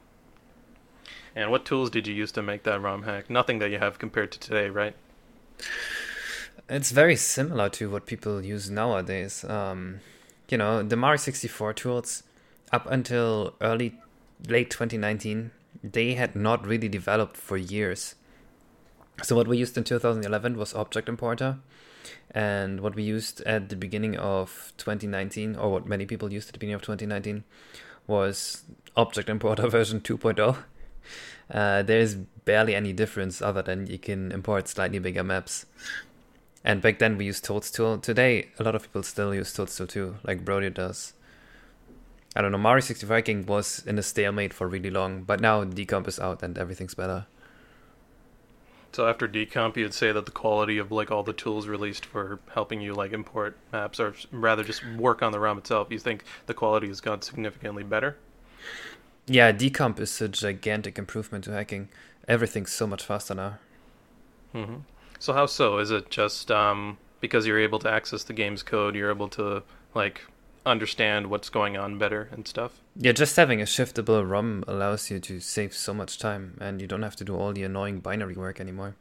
And 1.36 1.52
what 1.52 1.66
tools 1.66 1.92
did 1.92 2.08
you 2.08 2.16
use 2.16 2.32
to 2.32 2.42
make 2.42 2.64
that 2.64 2.82
ROM 2.82 3.04
hack? 3.04 3.30
Nothing 3.30 3.60
that 3.60 3.70
you 3.70 3.78
have 3.78 4.00
compared 4.00 4.32
to 4.32 4.40
today, 4.40 4.70
right? 4.70 4.96
It's 6.70 6.92
very 6.92 7.18
similar 7.18 7.68
to 7.70 7.90
what 7.90 8.06
people 8.06 8.44
use 8.44 8.70
nowadays. 8.70 9.44
Um, 9.44 10.00
you 10.50 10.58
know, 10.58 10.82
the 10.82 10.96
Mario 10.96 11.18
64 11.18 11.74
tools, 11.74 12.24
up 12.72 12.90
until 12.90 13.54
early, 13.60 13.96
late 14.48 14.70
2019, 14.70 15.52
they 15.84 16.14
had 16.14 16.36
not 16.36 16.66
really 16.66 16.88
developed 16.88 17.36
for 17.36 17.58
years. 17.58 18.16
So 19.24 19.36
what 19.36 19.48
we 19.48 19.58
used 19.58 19.78
in 19.78 19.84
2011 19.84 20.58
was 20.58 20.74
Object 20.74 21.10
Importer, 21.10 21.58
and 22.32 22.80
what 22.80 22.96
we 22.96 23.04
used 23.04 23.42
at 23.42 23.68
the 23.68 23.76
beginning 23.76 24.18
of 24.18 24.72
2019, 24.78 25.58
or 25.58 25.70
what 25.70 25.86
many 25.86 26.06
people 26.06 26.32
used 26.32 26.48
at 26.48 26.54
the 26.54 26.60
beginning 26.60 26.76
of 26.76 26.82
2019, 26.82 27.44
was 28.08 28.64
Object 28.96 29.28
Importer 29.28 29.68
version 29.70 30.00
2.0. 30.00 30.58
Uh, 31.52 31.84
there's 31.84 32.16
barely 32.16 32.74
any 32.74 32.94
difference 32.94 33.42
other 33.42 33.62
than 33.62 33.86
you 33.88 34.00
can 34.00 34.32
import 34.32 34.70
slightly 34.70 35.00
bigger 35.00 35.24
maps. 35.24 35.66
And 36.64 36.82
back 36.82 37.00
then 37.00 37.18
we 37.18 37.26
used 37.26 37.44
Toad's 37.44 37.70
Tool. 37.70 37.98
Today, 37.98 38.50
a 38.58 38.64
lot 38.64 38.76
of 38.76 38.84
people 38.84 39.04
still 39.04 39.36
use 39.36 39.54
Toad's 39.54 39.76
Tool 39.76 39.88
too, 39.88 40.16
like 40.24 40.46
Brody 40.46 40.70
does. 40.70 41.14
I 42.36 42.42
don't 42.42 42.52
know, 42.52 42.58
Mario 42.58 42.82
64 42.82 43.22
King 43.22 43.46
was 43.46 43.84
in 43.86 44.00
a 44.00 44.04
stalemate 44.04 44.54
for 44.54 44.68
really 44.68 44.90
long, 44.90 45.24
but 45.24 45.40
now 45.40 45.64
Decomp 45.64 46.08
is 46.08 46.20
out 46.20 46.42
and 46.42 46.58
everything's 46.58 46.96
better. 46.96 47.28
So 48.94 49.08
after 49.08 49.28
decomp, 49.28 49.76
you'd 49.76 49.94
say 49.94 50.12
that 50.12 50.26
the 50.26 50.32
quality 50.32 50.78
of 50.78 50.92
like 50.92 51.10
all 51.10 51.24
the 51.24 51.34
tools 51.34 51.68
released 51.68 52.06
for 52.06 52.40
helping 52.54 52.80
you 52.80 52.94
like 52.94 53.12
import 53.12 53.58
maps, 53.72 54.00
or 54.00 54.14
rather 54.32 54.64
just 54.64 54.86
work 54.98 55.24
on 55.24 55.32
the 55.32 55.40
ROM 55.40 55.58
itself, 55.58 55.88
you 55.90 55.98
think 55.98 56.24
the 56.46 56.54
quality 56.54 56.88
has 56.88 57.02
gone 57.02 57.24
significantly 57.24 57.84
better? 57.84 58.18
Yeah, 59.26 59.52
decomp 59.52 60.00
is 60.00 60.22
a 60.22 60.28
gigantic 60.28 61.00
improvement 61.00 61.44
to 61.46 61.52
hacking. 61.52 61.90
Everything's 62.28 62.72
so 62.72 62.86
much 62.86 63.04
faster 63.04 63.34
now. 63.34 63.58
Mm 64.54 64.66
hmm 64.66 64.76
So 65.24 65.32
how 65.32 65.46
so? 65.46 65.78
Is 65.78 65.90
it 65.90 66.10
just 66.10 66.52
um, 66.52 66.98
because 67.22 67.48
you're 67.48 67.58
able 67.58 67.80
to 67.80 67.90
access 67.90 68.26
the 68.26 68.34
game's 68.34 68.62
code, 68.62 68.94
you're 68.94 69.10
able 69.10 69.30
to 69.30 69.64
like 69.96 70.26
understand 70.66 71.28
what's 71.28 71.48
going 71.48 71.78
on 71.78 71.98
better 71.98 72.28
and 72.34 72.46
stuff? 72.46 72.82
Yeah, 72.98 73.14
just 73.14 73.38
having 73.38 73.62
a 73.62 73.64
shiftable 73.64 74.30
ROM 74.30 74.66
allows 74.68 75.10
you 75.10 75.22
to 75.22 75.40
save 75.40 75.74
so 75.74 75.94
much 75.94 76.20
time, 76.20 76.58
and 76.60 76.82
you 76.82 76.88
don't 76.88 77.04
have 77.04 77.16
to 77.16 77.24
do 77.24 77.38
all 77.38 77.54
the 77.54 77.64
annoying 77.64 78.02
binary 78.02 78.36
work 78.36 78.60
anymore. 78.60 78.98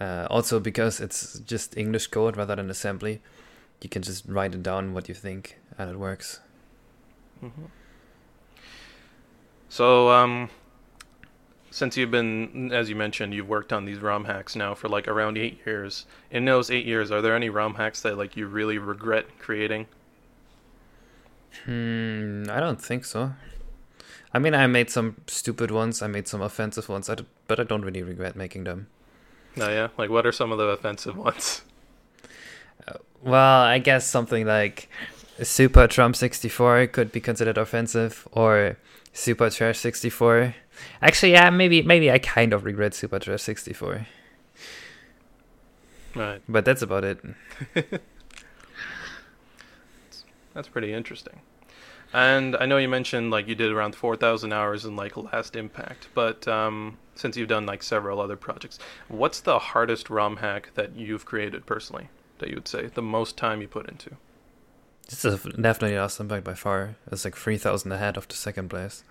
Uh, 0.00 0.26
also, 0.28 0.58
because 0.58 0.98
it's 0.98 1.38
just 1.38 1.76
English 1.76 2.08
code 2.08 2.36
rather 2.36 2.56
than 2.56 2.68
assembly, 2.68 3.22
you 3.80 3.88
can 3.88 4.02
just 4.02 4.24
write 4.26 4.54
it 4.54 4.64
down 4.64 4.92
what 4.92 5.08
you 5.08 5.14
think, 5.14 5.60
and 5.78 5.88
it 5.88 6.00
works. 6.00 6.40
hmm 7.38 7.66
So, 9.68 10.10
um, 10.10 10.50
since 11.78 11.96
you've 11.96 12.10
been, 12.10 12.72
as 12.72 12.90
you 12.90 12.96
mentioned, 12.96 13.32
you've 13.32 13.48
worked 13.48 13.72
on 13.72 13.84
these 13.84 14.00
ROM 14.00 14.24
hacks 14.24 14.54
now 14.56 14.74
for 14.74 14.88
like 14.88 15.08
around 15.08 15.38
eight 15.38 15.60
years. 15.64 16.06
In 16.30 16.44
those 16.44 16.70
eight 16.70 16.84
years, 16.84 17.10
are 17.10 17.22
there 17.22 17.34
any 17.34 17.48
ROM 17.48 17.74
hacks 17.76 18.02
that 18.02 18.18
like 18.18 18.36
you 18.36 18.46
really 18.46 18.78
regret 18.78 19.26
creating? 19.38 19.86
Hmm, 21.64 22.44
I 22.50 22.60
don't 22.60 22.80
think 22.82 23.04
so. 23.04 23.32
I 24.34 24.38
mean, 24.38 24.54
I 24.54 24.66
made 24.66 24.90
some 24.90 25.16
stupid 25.26 25.70
ones, 25.70 26.02
I 26.02 26.06
made 26.06 26.28
some 26.28 26.42
offensive 26.42 26.88
ones, 26.88 27.08
I 27.08 27.14
d- 27.14 27.26
but 27.46 27.58
I 27.58 27.62
don't 27.64 27.82
really 27.82 28.02
regret 28.02 28.36
making 28.36 28.64
them. 28.64 28.88
No, 29.56 29.68
yeah. 29.70 29.88
Like, 29.96 30.10
what 30.10 30.26
are 30.26 30.32
some 30.32 30.52
of 30.52 30.58
the 30.58 30.64
offensive 30.64 31.16
ones? 31.16 31.62
Well, 33.22 33.62
I 33.62 33.78
guess 33.78 34.06
something 34.06 34.46
like 34.46 34.88
Super 35.42 35.86
Trump 35.86 36.16
64 36.16 36.86
could 36.88 37.10
be 37.10 37.20
considered 37.20 37.58
offensive, 37.58 38.28
or 38.32 38.76
Super 39.12 39.50
Trash 39.50 39.78
64. 39.78 40.54
Actually, 41.02 41.32
yeah, 41.32 41.50
maybe 41.50 41.82
maybe 41.82 42.10
I 42.10 42.18
kind 42.18 42.52
of 42.52 42.64
regret 42.64 42.94
Super 42.94 43.18
Trash 43.18 43.42
64, 43.42 44.06
Right. 46.14 46.40
but 46.48 46.64
that's 46.64 46.82
about 46.82 47.04
it. 47.04 47.20
That's 50.54 50.68
pretty 50.68 50.92
interesting. 50.92 51.40
And 52.12 52.56
I 52.56 52.66
know 52.66 52.78
you 52.78 52.88
mentioned 52.88 53.30
like 53.30 53.46
you 53.48 53.54
did 53.54 53.70
around 53.70 53.94
4,000 53.94 54.52
hours 54.52 54.84
in 54.84 54.96
like 54.96 55.16
Last 55.16 55.54
Impact, 55.56 56.08
but 56.14 56.48
um, 56.48 56.96
since 57.14 57.36
you've 57.36 57.48
done 57.48 57.66
like 57.66 57.82
several 57.82 58.20
other 58.20 58.34
projects, 58.36 58.78
what's 59.08 59.40
the 59.40 59.58
hardest 59.58 60.08
ROM 60.10 60.38
hack 60.38 60.70
that 60.74 60.96
you've 60.96 61.24
created 61.26 61.66
personally 61.66 62.08
that 62.38 62.48
you 62.48 62.54
would 62.56 62.66
say 62.68 62.86
the 62.86 63.02
most 63.02 63.36
time 63.36 63.60
you 63.60 63.68
put 63.68 63.88
into? 63.88 64.16
This 65.08 65.24
is 65.24 65.42
definitely 65.42 65.96
Last 65.98 66.18
Impact 66.18 66.44
by 66.44 66.54
far. 66.54 66.96
It's 67.12 67.24
like 67.24 67.36
3,000 67.36 67.92
ahead 67.92 68.16
of 68.16 68.26
the 68.26 68.34
second 68.34 68.68
place. 68.70 69.04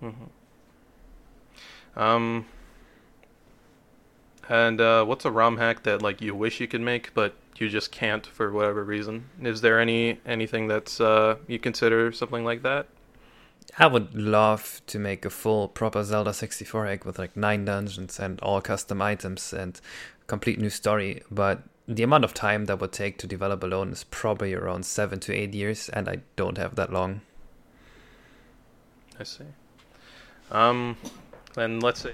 Hmm 0.00 0.10
Um, 1.96 2.46
and 4.48 4.80
uh, 4.80 5.04
what's 5.04 5.24
a 5.24 5.30
ROM 5.30 5.56
hack 5.56 5.82
that 5.84 6.02
like 6.02 6.20
you 6.20 6.34
wish 6.34 6.60
you 6.60 6.68
could 6.68 6.80
make 6.80 7.14
but 7.14 7.34
you 7.56 7.68
just 7.68 7.90
can't 7.90 8.26
for 8.26 8.52
whatever 8.52 8.84
reason? 8.84 9.30
Is 9.42 9.60
there 9.60 9.80
any 9.80 10.20
anything 10.26 10.68
that's 10.68 11.00
uh, 11.00 11.36
you 11.46 11.58
consider 11.58 12.12
something 12.12 12.44
like 12.44 12.62
that? 12.62 12.86
I 13.78 13.86
would 13.86 14.14
love 14.14 14.80
to 14.86 14.98
make 14.98 15.24
a 15.24 15.30
full 15.30 15.68
proper 15.68 16.02
Zelda 16.04 16.32
64 16.32 16.86
egg 16.86 17.04
with 17.04 17.18
like 17.18 17.36
nine 17.36 17.64
dungeons 17.64 18.18
and 18.18 18.40
all 18.40 18.60
custom 18.60 19.02
items 19.02 19.52
and 19.52 19.80
complete 20.26 20.58
new 20.58 20.70
story, 20.70 21.22
but 21.30 21.62
the 21.88 22.02
amount 22.02 22.24
of 22.24 22.34
time 22.34 22.64
that 22.66 22.80
would 22.80 22.92
take 22.92 23.18
to 23.18 23.26
develop 23.26 23.62
alone 23.62 23.92
is 23.92 24.04
probably 24.04 24.54
around 24.54 24.84
seven 24.84 25.20
to 25.20 25.32
eight 25.32 25.54
years, 25.54 25.88
and 25.90 26.08
I 26.08 26.18
don't 26.36 26.58
have 26.58 26.74
that 26.76 26.92
long. 26.92 27.20
I 29.18 29.24
see. 29.24 29.44
Um, 30.50 30.96
and 31.56 31.82
let's 31.82 32.00
say 32.02 32.12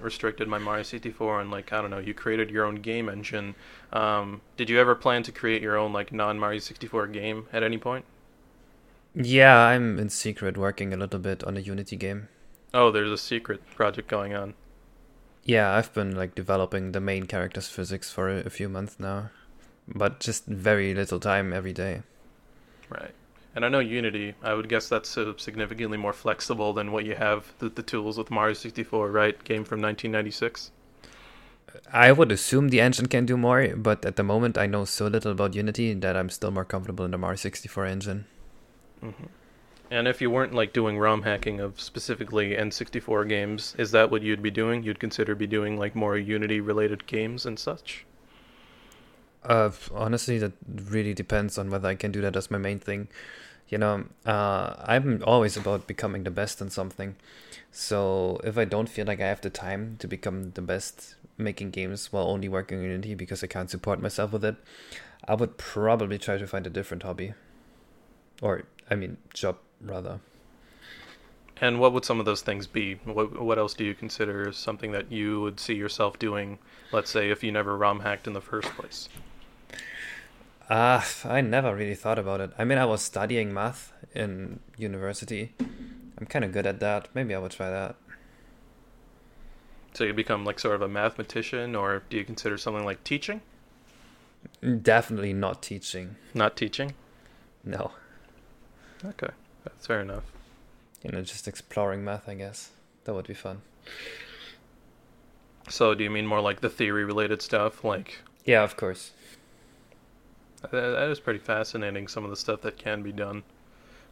restricted 0.00 0.48
my 0.48 0.58
Mario 0.58 0.82
64 0.82 1.40
and 1.40 1.50
like 1.50 1.72
I 1.72 1.80
don't 1.80 1.90
know, 1.90 1.98
you 1.98 2.14
created 2.14 2.50
your 2.50 2.64
own 2.64 2.76
game 2.76 3.08
engine. 3.08 3.54
Um, 3.92 4.40
did 4.56 4.70
you 4.70 4.78
ever 4.78 4.94
plan 4.94 5.22
to 5.24 5.32
create 5.32 5.62
your 5.62 5.76
own 5.76 5.92
like 5.92 6.12
non 6.12 6.38
Mario 6.38 6.60
64 6.60 7.08
game 7.08 7.46
at 7.52 7.62
any 7.62 7.78
point? 7.78 8.04
Yeah, 9.14 9.56
I'm 9.56 9.98
in 9.98 10.08
secret 10.08 10.56
working 10.56 10.92
a 10.92 10.96
little 10.96 11.18
bit 11.18 11.42
on 11.44 11.56
a 11.56 11.60
Unity 11.60 11.96
game. 11.96 12.28
Oh, 12.72 12.92
there's 12.92 13.10
a 13.10 13.18
secret 13.18 13.60
project 13.74 14.08
going 14.08 14.34
on. 14.34 14.54
Yeah, 15.42 15.74
I've 15.74 15.92
been 15.92 16.14
like 16.14 16.34
developing 16.34 16.92
the 16.92 17.00
main 17.00 17.26
character's 17.26 17.68
physics 17.68 18.10
for 18.10 18.28
a, 18.28 18.36
a 18.40 18.50
few 18.50 18.68
months 18.68 19.00
now, 19.00 19.30
but 19.88 20.20
just 20.20 20.46
very 20.46 20.94
little 20.94 21.18
time 21.18 21.52
every 21.52 21.72
day. 21.72 22.02
Right. 22.88 23.12
And 23.54 23.64
I 23.64 23.68
know 23.68 23.80
Unity, 23.80 24.34
I 24.42 24.54
would 24.54 24.68
guess 24.68 24.88
that's 24.88 25.18
uh, 25.18 25.32
significantly 25.36 25.98
more 25.98 26.12
flexible 26.12 26.72
than 26.72 26.92
what 26.92 27.04
you 27.04 27.16
have 27.16 27.52
the, 27.58 27.68
the 27.68 27.82
tools 27.82 28.16
with 28.16 28.30
Mario 28.30 28.54
64, 28.54 29.10
right? 29.10 29.42
Game 29.44 29.64
from 29.64 29.80
1996. 29.80 30.70
I 31.92 32.12
would 32.12 32.32
assume 32.32 32.68
the 32.68 32.80
engine 32.80 33.06
can 33.06 33.26
do 33.26 33.36
more, 33.36 33.74
but 33.76 34.04
at 34.04 34.16
the 34.16 34.22
moment 34.22 34.58
I 34.58 34.66
know 34.66 34.84
so 34.84 35.06
little 35.06 35.32
about 35.32 35.54
Unity 35.54 35.94
that 35.94 36.16
I'm 36.16 36.30
still 36.30 36.50
more 36.50 36.64
comfortable 36.64 37.04
in 37.04 37.10
the 37.10 37.18
Mario 37.18 37.36
64 37.36 37.86
engine. 37.86 38.26
hmm 39.00 39.26
And 39.90 40.08
if 40.08 40.20
you 40.20 40.30
weren't 40.30 40.54
like 40.54 40.72
doing 40.72 40.98
ROM 40.98 41.22
hacking 41.22 41.60
of 41.60 41.80
specifically 41.80 42.56
N64 42.56 43.28
games, 43.28 43.74
is 43.78 43.90
that 43.92 44.10
what 44.10 44.22
you'd 44.22 44.42
be 44.42 44.50
doing? 44.50 44.82
You'd 44.82 45.00
consider 45.00 45.34
be 45.34 45.46
doing 45.46 45.78
like 45.78 45.94
more 45.96 46.16
Unity 46.16 46.60
related 46.60 47.06
games 47.06 47.46
and 47.46 47.58
such? 47.58 48.06
Uh, 49.42 49.70
honestly, 49.94 50.38
that 50.38 50.52
really 50.90 51.14
depends 51.14 51.56
on 51.58 51.70
whether 51.70 51.88
I 51.88 51.94
can 51.94 52.12
do 52.12 52.20
that 52.20 52.36
as 52.36 52.50
my 52.50 52.58
main 52.58 52.78
thing. 52.78 53.08
You 53.68 53.78
know, 53.78 54.04
uh, 54.26 54.74
I'm 54.84 55.22
always 55.24 55.56
about 55.56 55.86
becoming 55.86 56.24
the 56.24 56.30
best 56.30 56.60
in 56.60 56.70
something. 56.70 57.16
So 57.70 58.40
if 58.42 58.58
I 58.58 58.64
don't 58.64 58.88
feel 58.88 59.06
like 59.06 59.20
I 59.20 59.28
have 59.28 59.40
the 59.40 59.50
time 59.50 59.96
to 60.00 60.08
become 60.08 60.50
the 60.52 60.62
best 60.62 61.14
making 61.38 61.70
games 61.70 62.12
while 62.12 62.28
only 62.28 62.48
working 62.48 62.78
in 62.78 62.84
Unity 62.84 63.14
because 63.14 63.42
I 63.42 63.46
can't 63.46 63.70
support 63.70 64.02
myself 64.02 64.32
with 64.32 64.44
it, 64.44 64.56
I 65.26 65.34
would 65.34 65.56
probably 65.56 66.18
try 66.18 66.36
to 66.36 66.46
find 66.46 66.66
a 66.66 66.70
different 66.70 67.04
hobby. 67.04 67.34
Or, 68.42 68.64
I 68.90 68.96
mean, 68.96 69.18
job, 69.32 69.58
rather. 69.80 70.20
And 71.60 71.78
what 71.78 71.92
would 71.92 72.04
some 72.04 72.18
of 72.18 72.26
those 72.26 72.40
things 72.40 72.66
be? 72.66 72.94
What 73.04 73.40
what 73.40 73.58
else 73.58 73.74
do 73.74 73.84
you 73.84 73.94
consider 73.94 74.50
something 74.50 74.92
that 74.92 75.12
you 75.12 75.42
would 75.42 75.60
see 75.60 75.74
yourself 75.74 76.18
doing? 76.18 76.58
Let's 76.90 77.10
say 77.10 77.30
if 77.30 77.44
you 77.44 77.52
never 77.52 77.76
ROM 77.76 78.00
hacked 78.00 78.26
in 78.26 78.32
the 78.32 78.40
first 78.40 78.68
place. 78.70 79.10
Ah, 80.72 81.04
I 81.24 81.40
never 81.40 81.74
really 81.74 81.96
thought 81.96 82.18
about 82.18 82.40
it. 82.40 82.52
I 82.56 82.62
mean, 82.64 82.78
I 82.78 82.84
was 82.84 83.02
studying 83.02 83.52
math 83.52 83.92
in 84.14 84.60
university. 84.76 85.52
I'm 86.16 86.26
kind 86.26 86.44
of 86.44 86.52
good 86.52 86.64
at 86.64 86.78
that. 86.78 87.08
Maybe 87.12 87.34
I 87.34 87.38
would 87.38 87.50
try 87.50 87.70
that. 87.70 87.96
So 89.94 90.04
you 90.04 90.12
become 90.12 90.44
like 90.44 90.60
sort 90.60 90.76
of 90.76 90.82
a 90.82 90.88
mathematician, 90.88 91.74
or 91.74 92.04
do 92.08 92.16
you 92.16 92.24
consider 92.24 92.56
something 92.56 92.84
like 92.84 93.02
teaching? 93.02 93.40
Definitely 94.82 95.32
not 95.32 95.60
teaching. 95.60 96.14
Not 96.34 96.56
teaching. 96.56 96.94
No. 97.64 97.90
Okay, 99.04 99.30
that's 99.64 99.86
fair 99.88 100.00
enough. 100.00 100.24
You 101.02 101.10
know, 101.10 101.22
just 101.22 101.48
exploring 101.48 102.04
math, 102.04 102.28
I 102.28 102.34
guess. 102.34 102.70
That 103.04 103.14
would 103.14 103.26
be 103.26 103.34
fun. 103.34 103.62
So 105.68 105.94
do 105.94 106.04
you 106.04 106.10
mean 106.10 106.26
more 106.26 106.40
like 106.40 106.60
the 106.60 106.70
theory 106.70 107.04
related 107.04 107.42
stuff? 107.42 107.82
Like 107.82 108.18
Yeah, 108.44 108.62
of 108.62 108.76
course. 108.76 109.10
That, 110.62 111.10
is 111.10 111.20
pretty 111.20 111.38
fascinating. 111.38 112.08
Some 112.08 112.24
of 112.24 112.30
the 112.30 112.36
stuff 112.36 112.60
that 112.62 112.76
can 112.76 113.02
be 113.02 113.12
done. 113.12 113.42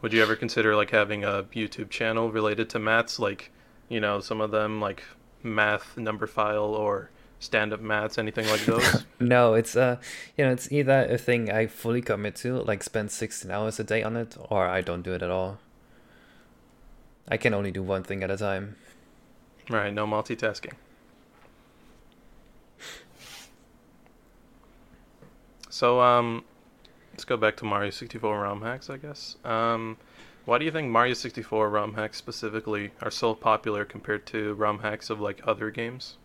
Would 0.01 0.13
you 0.13 0.23
ever 0.23 0.37
consider 0.37 0.77
like 0.77 0.91
having 0.91 1.25
a 1.25 1.45
YouTube 1.55 1.91
channel 1.91 2.31
related 2.31 2.71
to 2.71 2.79
maths? 2.79 3.19
Like, 3.19 3.51
you 3.89 4.01
know, 4.01 4.21
some 4.21 4.41
of 4.41 4.51
them 4.51 4.81
like 4.81 5.03
math 5.43 5.95
Numberphile 5.97 6.69
or 6.71 7.11
stand 7.41 7.73
up 7.73 7.81
maths, 7.81 8.19
anything 8.19 8.47
like 8.49 8.61
those? 8.65 9.05
No, 9.21 9.55
it's 9.55 9.77
uh, 9.77 9.97
you 10.37 10.45
know, 10.45 10.53
it's 10.53 10.71
either 10.73 11.07
a 11.11 11.19
thing 11.19 11.51
I 11.51 11.67
fully 11.67 12.01
commit 12.01 12.37
to, 12.37 12.63
like 12.63 12.83
spend 12.83 13.11
16 13.11 13.51
hours 13.51 13.79
a 13.79 13.85
day 13.85 14.03
on 14.03 14.17
it, 14.17 14.37
or 14.49 14.67
I 14.67 14.81
don't 14.81 15.03
do 15.03 15.13
it 15.13 15.23
at 15.23 15.31
all. 15.31 15.59
I 17.29 17.37
can 17.37 17.53
only 17.53 17.71
do 17.71 17.83
one 17.83 18.05
thing 18.05 18.23
at 18.23 18.31
a 18.31 18.37
time. 18.37 18.77
right, 19.69 19.93
no 19.93 20.07
multitasking. 20.07 20.73
So 25.79 26.01
um, 26.01 26.43
let's 27.13 27.25
go 27.25 27.37
back 27.37 27.57
to 27.59 27.65
Mario 27.65 27.91
64 27.91 28.41
ROM 28.41 28.63
hacks, 28.63 28.91
I 28.91 28.97
guess. 28.97 29.37
Um, 29.45 29.97
why 30.45 30.59
do 30.59 30.65
you 30.65 30.73
think 30.73 30.91
Mario 30.91 31.15
64 31.15 31.71
ROM 31.71 31.95
hacks 31.95 32.19
specifically 32.19 32.91
are 33.01 33.13
so 33.13 33.33
popular 33.33 33.85
compared 33.85 34.27
to 34.27 34.55
ROM 34.55 34.81
hacks 34.81 35.09
of 35.09 35.21
like 35.21 35.41
other 35.47 35.71
games? 35.71 36.17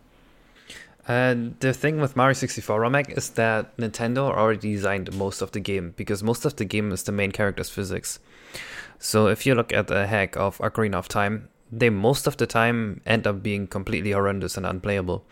And 1.06 1.54
the 1.60 1.72
thing 1.72 2.00
with 2.00 2.16
Mario 2.16 2.32
64 2.32 2.80
ROM 2.80 2.94
hack 2.94 3.10
is 3.10 3.30
that 3.30 3.76
Nintendo 3.76 4.28
already 4.28 4.72
designed 4.72 5.16
most 5.16 5.40
of 5.40 5.52
the 5.52 5.60
game 5.60 5.94
because 5.96 6.20
most 6.20 6.44
of 6.44 6.56
the 6.56 6.64
game 6.64 6.90
is 6.90 7.04
the 7.04 7.12
main 7.12 7.30
character's 7.30 7.70
physics. 7.70 8.18
So 8.98 9.28
if 9.28 9.46
you 9.46 9.54
look 9.54 9.72
at 9.72 9.88
a 9.88 10.08
hack 10.08 10.36
of 10.36 10.58
Ocarina 10.58 10.94
of 10.94 11.06
Time, 11.06 11.48
they 11.70 11.90
most 11.90 12.26
of 12.26 12.38
the 12.38 12.48
time 12.48 13.02
end 13.06 13.24
up 13.24 13.40
being 13.40 13.68
completely 13.68 14.10
horrendous 14.10 14.56
and 14.56 14.66
unplayable 14.66 15.24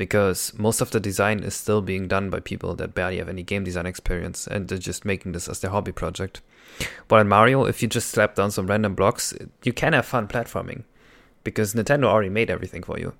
because 0.00 0.54
most 0.56 0.80
of 0.80 0.92
the 0.92 0.98
design 0.98 1.40
is 1.40 1.54
still 1.54 1.82
being 1.82 2.08
done 2.08 2.30
by 2.30 2.40
people 2.40 2.74
that 2.74 2.94
barely 2.94 3.18
have 3.18 3.28
any 3.28 3.42
game 3.42 3.64
design 3.64 3.84
experience 3.84 4.46
and 4.46 4.66
they're 4.66 4.78
just 4.78 5.04
making 5.04 5.32
this 5.32 5.46
as 5.46 5.60
their 5.60 5.70
hobby 5.70 5.92
project. 5.92 6.40
But 7.06 7.20
in 7.20 7.28
Mario, 7.28 7.66
if 7.66 7.82
you 7.82 7.88
just 7.88 8.08
slap 8.08 8.34
down 8.34 8.50
some 8.50 8.66
random 8.66 8.94
blocks, 8.94 9.34
you 9.62 9.74
can 9.74 9.92
have 9.92 10.06
fun 10.06 10.26
platforming 10.26 10.84
because 11.44 11.74
Nintendo 11.74 12.04
already 12.04 12.30
made 12.30 12.48
everything 12.48 12.82
for 12.82 12.98
you. 12.98 13.12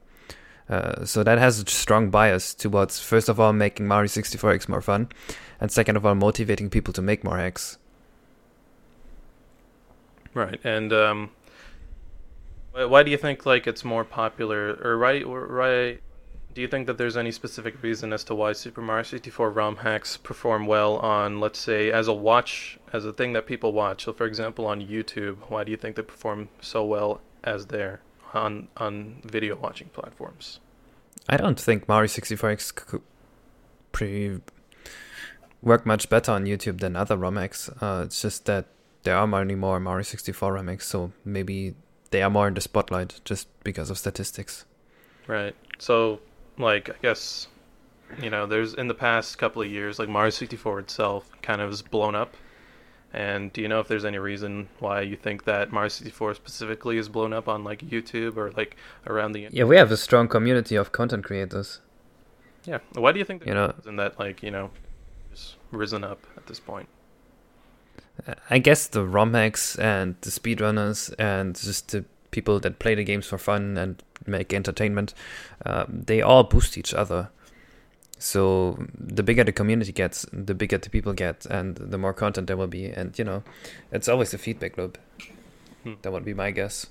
Uh, 0.70 1.04
so 1.04 1.22
that 1.22 1.36
has 1.36 1.60
a 1.60 1.66
strong 1.66 2.08
bias 2.08 2.54
towards, 2.54 2.98
first 2.98 3.28
of 3.28 3.38
all, 3.38 3.52
making 3.52 3.86
Mario 3.86 4.06
64 4.06 4.52
hacks 4.52 4.66
more 4.66 4.80
fun, 4.80 5.10
and 5.60 5.70
second 5.70 5.96
of 5.96 6.06
all, 6.06 6.14
motivating 6.14 6.70
people 6.70 6.94
to 6.94 7.02
make 7.02 7.22
more 7.22 7.36
hacks. 7.36 7.76
Right, 10.32 10.60
and 10.64 10.94
um, 10.94 11.30
why 12.72 13.02
do 13.02 13.10
you 13.10 13.18
think 13.18 13.44
like 13.44 13.66
it's 13.66 13.84
more 13.84 14.04
popular, 14.04 14.78
or 14.82 14.96
right, 14.96 15.24
right? 15.26 16.00
Do 16.52 16.60
you 16.60 16.68
think 16.68 16.88
that 16.88 16.98
there's 16.98 17.16
any 17.16 17.30
specific 17.30 17.80
reason 17.82 18.12
as 18.12 18.24
to 18.24 18.34
why 18.34 18.52
Super 18.52 18.82
Mario 18.82 19.04
64 19.04 19.50
ROM 19.50 19.76
hacks 19.76 20.16
perform 20.16 20.66
well 20.66 20.96
on, 20.96 21.38
let's 21.38 21.60
say, 21.60 21.92
as 21.92 22.08
a 22.08 22.12
watch, 22.12 22.78
as 22.92 23.04
a 23.04 23.12
thing 23.12 23.32
that 23.34 23.46
people 23.46 23.72
watch? 23.72 24.04
So, 24.04 24.12
for 24.12 24.26
example, 24.26 24.66
on 24.66 24.80
YouTube, 24.80 25.36
why 25.48 25.62
do 25.62 25.70
you 25.70 25.76
think 25.76 25.94
they 25.94 26.02
perform 26.02 26.48
so 26.60 26.84
well 26.84 27.20
as 27.44 27.66
there 27.66 28.00
on 28.34 28.68
on 28.76 29.22
video 29.24 29.56
watching 29.56 29.88
platforms? 29.88 30.58
I 31.28 31.36
don't 31.36 31.58
think 31.58 31.88
Mario 31.88 32.08
64 32.08 32.50
hacks 32.50 32.72
could 32.72 33.02
pre 33.92 34.40
work 35.62 35.86
much 35.86 36.08
better 36.08 36.32
on 36.32 36.46
YouTube 36.46 36.80
than 36.80 36.96
other 36.96 37.16
ROM 37.16 37.36
hacks. 37.36 37.68
Uh, 37.80 38.02
it's 38.06 38.20
just 38.22 38.46
that 38.46 38.66
there 39.04 39.16
are 39.16 39.26
many 39.26 39.54
more 39.54 39.78
Mario 39.78 40.02
64 40.02 40.54
ROM 40.54 40.66
hacks, 40.66 40.88
so 40.88 41.12
maybe 41.24 41.76
they 42.10 42.22
are 42.22 42.30
more 42.30 42.48
in 42.48 42.54
the 42.54 42.60
spotlight 42.60 43.20
just 43.24 43.46
because 43.62 43.88
of 43.88 43.98
statistics. 43.98 44.64
Right. 45.26 45.54
So, 45.78 46.20
like, 46.60 46.90
I 46.90 46.94
guess, 47.02 47.48
you 48.20 48.30
know, 48.30 48.46
there's 48.46 48.74
in 48.74 48.88
the 48.88 48.94
past 48.94 49.38
couple 49.38 49.62
of 49.62 49.70
years, 49.70 49.98
like 49.98 50.08
Mario 50.08 50.30
64 50.30 50.80
itself 50.80 51.30
kind 51.42 51.60
of 51.60 51.70
has 51.70 51.82
blown 51.82 52.14
up. 52.14 52.36
And 53.12 53.52
do 53.52 53.60
you 53.60 53.68
know 53.68 53.80
if 53.80 53.88
there's 53.88 54.04
any 54.04 54.18
reason 54.18 54.68
why 54.78 55.00
you 55.00 55.16
think 55.16 55.44
that 55.44 55.72
Mario 55.72 55.88
64 55.88 56.34
specifically 56.34 56.96
is 56.96 57.08
blown 57.08 57.32
up 57.32 57.48
on 57.48 57.64
like 57.64 57.80
YouTube 57.80 58.36
or 58.36 58.52
like 58.52 58.76
around 59.06 59.32
the? 59.32 59.48
Yeah, 59.50 59.64
we 59.64 59.76
have 59.76 59.90
a 59.90 59.96
strong 59.96 60.28
community 60.28 60.76
of 60.76 60.92
content 60.92 61.24
creators. 61.24 61.80
Yeah. 62.64 62.78
Why 62.92 63.10
do 63.10 63.18
you 63.18 63.24
think 63.24 63.46
you 63.46 63.54
know 63.54 63.74
in 63.86 63.96
that 63.96 64.18
like 64.18 64.42
you 64.42 64.52
know, 64.52 64.70
just 65.32 65.56
risen 65.72 66.04
up 66.04 66.24
at 66.36 66.46
this 66.46 66.60
point? 66.60 66.88
I 68.48 68.58
guess 68.58 68.86
the 68.86 69.04
ROM 69.04 69.34
hacks 69.34 69.76
and 69.76 70.14
the 70.20 70.30
speedrunners 70.30 71.12
and 71.18 71.56
just 71.56 71.90
the 71.90 72.04
people 72.30 72.60
that 72.60 72.78
play 72.78 72.94
the 72.94 73.04
games 73.04 73.26
for 73.26 73.38
fun 73.38 73.76
and 73.76 74.02
make 74.26 74.52
entertainment, 74.52 75.14
uh, 75.64 75.84
they 75.88 76.22
all 76.22 76.44
boost 76.44 76.78
each 76.78 76.94
other. 76.94 77.30
So 78.18 78.86
the 78.94 79.22
bigger 79.22 79.44
the 79.44 79.52
community 79.52 79.92
gets, 79.92 80.26
the 80.32 80.54
bigger 80.54 80.76
the 80.76 80.90
people 80.90 81.14
get, 81.14 81.46
and 81.46 81.76
the 81.76 81.96
more 81.96 82.12
content 82.12 82.48
there 82.48 82.56
will 82.56 82.66
be. 82.66 82.86
And 82.86 83.18
you 83.18 83.24
know, 83.24 83.42
it's 83.90 84.08
always 84.08 84.34
a 84.34 84.38
feedback 84.38 84.76
loop. 84.76 84.98
Hmm. 85.84 85.94
That 86.02 86.12
would 86.12 86.24
be 86.24 86.34
my 86.34 86.50
guess. 86.50 86.86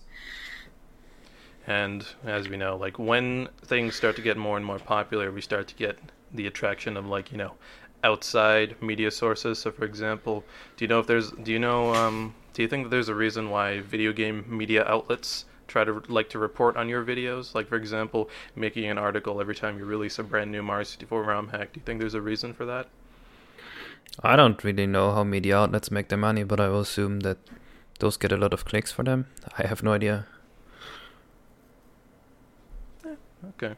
And 1.67 2.03
as 2.25 2.49
we 2.49 2.57
know, 2.57 2.77
like 2.77 2.97
when 2.97 3.47
things 3.63 3.95
start 3.95 4.15
to 4.15 4.23
get 4.23 4.37
more 4.37 4.57
and 4.57 4.65
more 4.65 4.79
popular, 4.79 5.31
we 5.31 5.41
start 5.41 5.67
to 5.67 5.75
get 5.75 5.99
the 6.33 6.47
attraction 6.47 6.97
of 6.97 7.05
like 7.05 7.31
you 7.31 7.37
know 7.37 7.53
outside 8.03 8.81
media 8.81 9.11
sources. 9.11 9.59
So, 9.59 9.71
for 9.71 9.85
example, 9.85 10.43
do 10.77 10.85
you 10.85 10.89
know 10.89 10.99
if 10.99 11.05
there's 11.05 11.31
do 11.31 11.51
you 11.51 11.59
know 11.59 11.93
um, 11.93 12.33
do 12.59 12.63
you 12.63 12.67
think 12.67 12.83
that 12.83 12.89
there's 12.89 13.07
a 13.07 13.15
reason 13.15 13.49
why 13.49 13.79
video 13.79 14.11
game 14.11 14.43
media 14.45 14.83
outlets 14.83 15.45
try 15.69 15.85
to 15.85 16.03
like 16.09 16.27
to 16.31 16.37
report 16.37 16.75
on 16.75 16.89
your 16.89 17.05
videos? 17.05 17.55
Like, 17.55 17.69
for 17.69 17.77
example, 17.77 18.29
making 18.53 18.83
an 18.83 18.97
article 18.97 19.39
every 19.39 19.55
time 19.55 19.77
you 19.77 19.85
release 19.85 20.19
a 20.19 20.23
brand 20.23 20.51
new 20.51 20.61
Mario 20.61 20.83
64 20.83 21.23
ROM 21.23 21.47
hack. 21.47 21.71
Do 21.71 21.79
you 21.79 21.85
think 21.85 22.01
there's 22.01 22.15
a 22.15 22.21
reason 22.21 22.53
for 22.53 22.65
that? 22.65 22.89
I 24.21 24.35
don't 24.35 24.61
really 24.61 24.85
know 24.85 25.13
how 25.13 25.23
media 25.23 25.57
outlets 25.57 25.89
make 25.89 26.09
their 26.09 26.17
money, 26.17 26.43
but 26.43 26.59
I 26.59 26.67
will 26.67 26.81
assume 26.81 27.21
that 27.21 27.37
those 27.99 28.17
get 28.17 28.33
a 28.33 28.35
lot 28.35 28.53
of 28.53 28.65
clicks 28.65 28.91
for 28.91 29.03
them. 29.03 29.27
I 29.57 29.65
have 29.65 29.81
no 29.81 29.93
idea. 29.93 30.27
okay, 33.51 33.75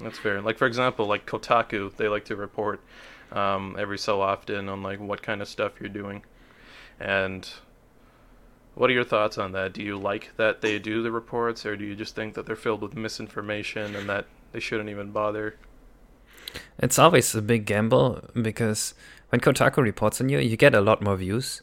that's 0.00 0.18
fair. 0.18 0.40
Like 0.40 0.56
for 0.56 0.66
example, 0.66 1.04
like 1.04 1.26
Kotaku, 1.26 1.94
they 1.94 2.08
like 2.08 2.24
to 2.24 2.36
report 2.36 2.80
um, 3.30 3.76
every 3.78 3.98
so 3.98 4.22
often 4.22 4.70
on 4.70 4.82
like 4.82 5.00
what 5.00 5.20
kind 5.20 5.42
of 5.42 5.48
stuff 5.48 5.72
you're 5.78 5.90
doing. 5.90 6.22
And 6.98 7.46
what 8.76 8.90
are 8.90 8.92
your 8.92 9.04
thoughts 9.04 9.38
on 9.38 9.52
that? 9.52 9.72
Do 9.72 9.82
you 9.82 9.96
like 9.98 10.32
that 10.36 10.60
they 10.60 10.78
do 10.78 11.02
the 11.02 11.10
reports, 11.10 11.64
or 11.64 11.76
do 11.76 11.84
you 11.84 11.96
just 11.96 12.14
think 12.14 12.34
that 12.34 12.44
they're 12.44 12.54
filled 12.54 12.82
with 12.82 12.94
misinformation 12.94 13.96
and 13.96 14.06
that 14.08 14.26
they 14.52 14.60
shouldn't 14.60 14.90
even 14.90 15.12
bother? 15.12 15.56
It's 16.78 16.98
always 16.98 17.34
a 17.34 17.40
big 17.40 17.64
gamble 17.64 18.22
because 18.40 18.92
when 19.30 19.40
Kotaku 19.40 19.78
reports 19.78 20.20
on 20.20 20.28
you, 20.28 20.38
you 20.38 20.58
get 20.58 20.74
a 20.74 20.82
lot 20.82 21.00
more 21.00 21.16
views, 21.16 21.62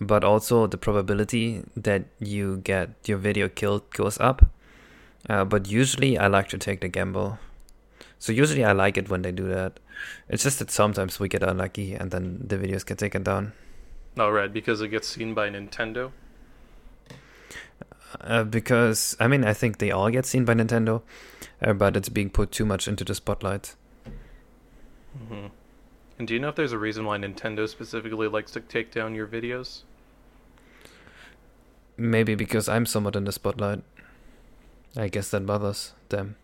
but 0.00 0.24
also 0.24 0.66
the 0.66 0.78
probability 0.78 1.62
that 1.76 2.06
you 2.18 2.56
get 2.64 2.90
your 3.04 3.18
video 3.18 3.50
killed 3.50 3.88
goes 3.90 4.18
up. 4.18 4.46
Uh, 5.28 5.44
but 5.44 5.68
usually, 5.68 6.16
I 6.16 6.26
like 6.26 6.48
to 6.48 6.58
take 6.58 6.80
the 6.80 6.88
gamble. 6.88 7.38
So 8.18 8.32
usually, 8.32 8.64
I 8.64 8.72
like 8.72 8.96
it 8.96 9.10
when 9.10 9.20
they 9.20 9.32
do 9.32 9.46
that. 9.48 9.78
It's 10.30 10.42
just 10.42 10.58
that 10.60 10.70
sometimes 10.70 11.20
we 11.20 11.28
get 11.28 11.42
unlucky 11.42 11.92
and 11.92 12.10
then 12.10 12.38
the 12.46 12.56
videos 12.56 12.86
get 12.86 12.96
taken 12.96 13.22
down. 13.22 13.52
Oh, 14.18 14.30
right, 14.30 14.50
because 14.50 14.80
it 14.80 14.88
gets 14.88 15.06
seen 15.06 15.34
by 15.34 15.50
Nintendo? 15.50 16.12
Uh, 18.20 18.44
because, 18.44 19.16
I 19.20 19.28
mean, 19.28 19.44
I 19.44 19.52
think 19.52 19.78
they 19.78 19.90
all 19.90 20.10
get 20.10 20.26
seen 20.26 20.44
by 20.44 20.54
Nintendo, 20.54 21.02
uh, 21.62 21.72
but 21.72 21.96
it's 21.96 22.08
being 22.08 22.30
put 22.30 22.50
too 22.50 22.64
much 22.64 22.88
into 22.88 23.04
the 23.04 23.14
spotlight. 23.14 23.74
Mm-hmm. 25.24 25.46
And 26.18 26.28
do 26.28 26.34
you 26.34 26.40
know 26.40 26.48
if 26.48 26.54
there's 26.54 26.72
a 26.72 26.78
reason 26.78 27.04
why 27.04 27.18
Nintendo 27.18 27.68
specifically 27.68 28.28
likes 28.28 28.50
to 28.52 28.60
take 28.60 28.90
down 28.90 29.14
your 29.14 29.26
videos? 29.26 29.82
Maybe 31.96 32.34
because 32.34 32.68
I'm 32.68 32.86
somewhat 32.86 33.16
in 33.16 33.24
the 33.24 33.32
spotlight. 33.32 33.82
I 34.96 35.08
guess 35.08 35.30
that 35.30 35.44
bothers 35.44 35.92
them. 36.08 36.36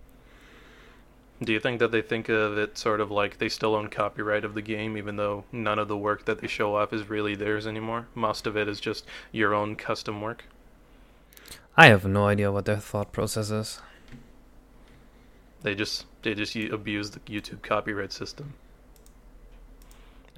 Do 1.43 1.53
you 1.53 1.59
think 1.59 1.81
that 1.81 1.91
they 1.91 2.03
think 2.03 2.29
of 2.29 2.57
it 2.57 2.79
sort 2.79 3.01
of 3.01 3.11
like 3.11 3.39
they 3.39 3.49
still 3.49 3.75
own 3.75 3.89
copyright 3.89 4.45
of 4.45 4.55
the 4.55 4.63
game, 4.63 4.97
even 4.97 5.17
though 5.17 5.45
none 5.51 5.79
of 5.79 5.89
the 5.89 5.97
work 5.97 6.27
that 6.27 6.41
they 6.41 6.47
show 6.47 6.77
off 6.77 6.93
is 6.93 7.09
really 7.11 7.35
theirs 7.35 7.67
anymore? 7.67 8.07
Most 8.15 8.47
of 8.47 8.57
it 8.57 8.69
is 8.69 8.79
just 8.79 9.07
your 9.33 9.53
own 9.55 9.75
custom 9.75 10.21
work. 10.21 10.45
I 11.77 11.87
have 11.87 12.05
no 12.05 12.27
idea 12.27 12.53
what 12.53 12.67
their 12.67 12.77
thought 12.77 13.13
process 13.13 13.51
is. 13.51 13.81
They 15.63 15.75
just 15.75 16.07
they 16.23 16.35
just 16.35 16.55
abuse 16.57 17.11
the 17.11 17.21
YouTube 17.21 17.63
copyright 17.63 18.13
system. 18.13 18.55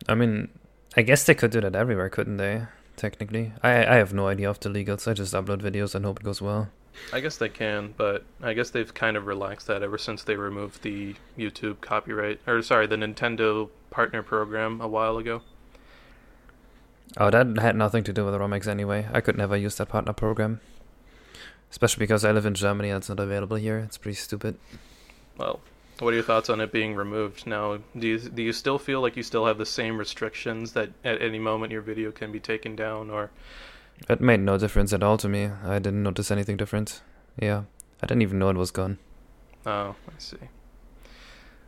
I 0.08 0.14
mean, 0.14 0.48
I 0.96 1.02
guess 1.02 1.24
they 1.24 1.34
could 1.34 1.50
do 1.50 1.60
that 1.60 1.74
everywhere, 1.74 2.08
couldn't 2.08 2.36
they? 2.36 2.66
Technically, 2.96 3.52
I 3.62 3.84
I 3.84 3.94
have 3.96 4.12
no 4.12 4.28
idea 4.28 4.48
of 4.48 4.60
the 4.60 4.68
legals. 4.68 5.08
I 5.08 5.14
just 5.14 5.34
upload 5.34 5.62
videos 5.62 5.94
and 5.94 6.04
hope 6.04 6.20
it 6.20 6.24
goes 6.24 6.40
well. 6.40 6.68
I 7.12 7.18
guess 7.18 7.36
they 7.38 7.48
can, 7.48 7.94
but 7.96 8.24
I 8.40 8.52
guess 8.52 8.70
they've 8.70 8.92
kind 8.94 9.16
of 9.16 9.26
relaxed 9.26 9.66
that 9.66 9.82
ever 9.82 9.98
since 9.98 10.22
they 10.22 10.36
removed 10.36 10.82
the 10.82 11.16
YouTube 11.36 11.80
copyright, 11.80 12.40
or 12.46 12.62
sorry, 12.62 12.86
the 12.86 12.96
Nintendo 12.96 13.68
partner 13.90 14.22
program 14.22 14.80
a 14.80 14.86
while 14.86 15.18
ago. 15.18 15.42
Oh, 17.16 17.30
that 17.30 17.58
had 17.58 17.76
nothing 17.76 18.04
to 18.04 18.12
do 18.12 18.24
with 18.24 18.34
ROM 18.34 18.52
hacks 18.52 18.68
anyway. 18.68 19.08
I 19.12 19.20
could 19.20 19.36
never 19.36 19.56
use 19.56 19.76
that 19.76 19.88
partner 19.88 20.12
program. 20.12 20.60
Especially 21.74 22.04
because 22.04 22.24
I 22.24 22.30
live 22.30 22.46
in 22.46 22.54
Germany 22.54 22.90
and 22.90 22.98
it's 22.98 23.08
not 23.08 23.18
available 23.18 23.56
here. 23.56 23.78
It's 23.78 23.98
pretty 23.98 24.14
stupid. 24.14 24.56
Well, 25.36 25.58
what 25.98 26.12
are 26.12 26.14
your 26.14 26.22
thoughts 26.22 26.48
on 26.48 26.60
it 26.60 26.70
being 26.70 26.94
removed 26.94 27.48
now? 27.48 27.80
Do 27.98 28.06
you 28.06 28.20
do 28.20 28.44
you 28.44 28.52
still 28.52 28.78
feel 28.78 29.00
like 29.00 29.16
you 29.16 29.24
still 29.24 29.44
have 29.46 29.58
the 29.58 29.66
same 29.66 29.98
restrictions 29.98 30.74
that 30.74 30.90
at 31.02 31.20
any 31.20 31.40
moment 31.40 31.72
your 31.72 31.80
video 31.80 32.12
can 32.12 32.30
be 32.30 32.38
taken 32.38 32.76
down 32.76 33.10
or 33.10 33.32
it 34.08 34.20
made 34.20 34.38
no 34.38 34.56
difference 34.56 34.92
at 34.92 35.02
all 35.02 35.18
to 35.18 35.28
me. 35.28 35.50
I 35.64 35.80
didn't 35.80 36.04
notice 36.04 36.30
anything 36.30 36.56
different. 36.56 37.02
Yeah, 37.42 37.64
I 38.00 38.06
didn't 38.06 38.22
even 38.22 38.38
know 38.38 38.50
it 38.50 38.56
was 38.56 38.70
gone. 38.70 38.98
Oh, 39.66 39.96
I 40.06 40.18
see. 40.18 40.36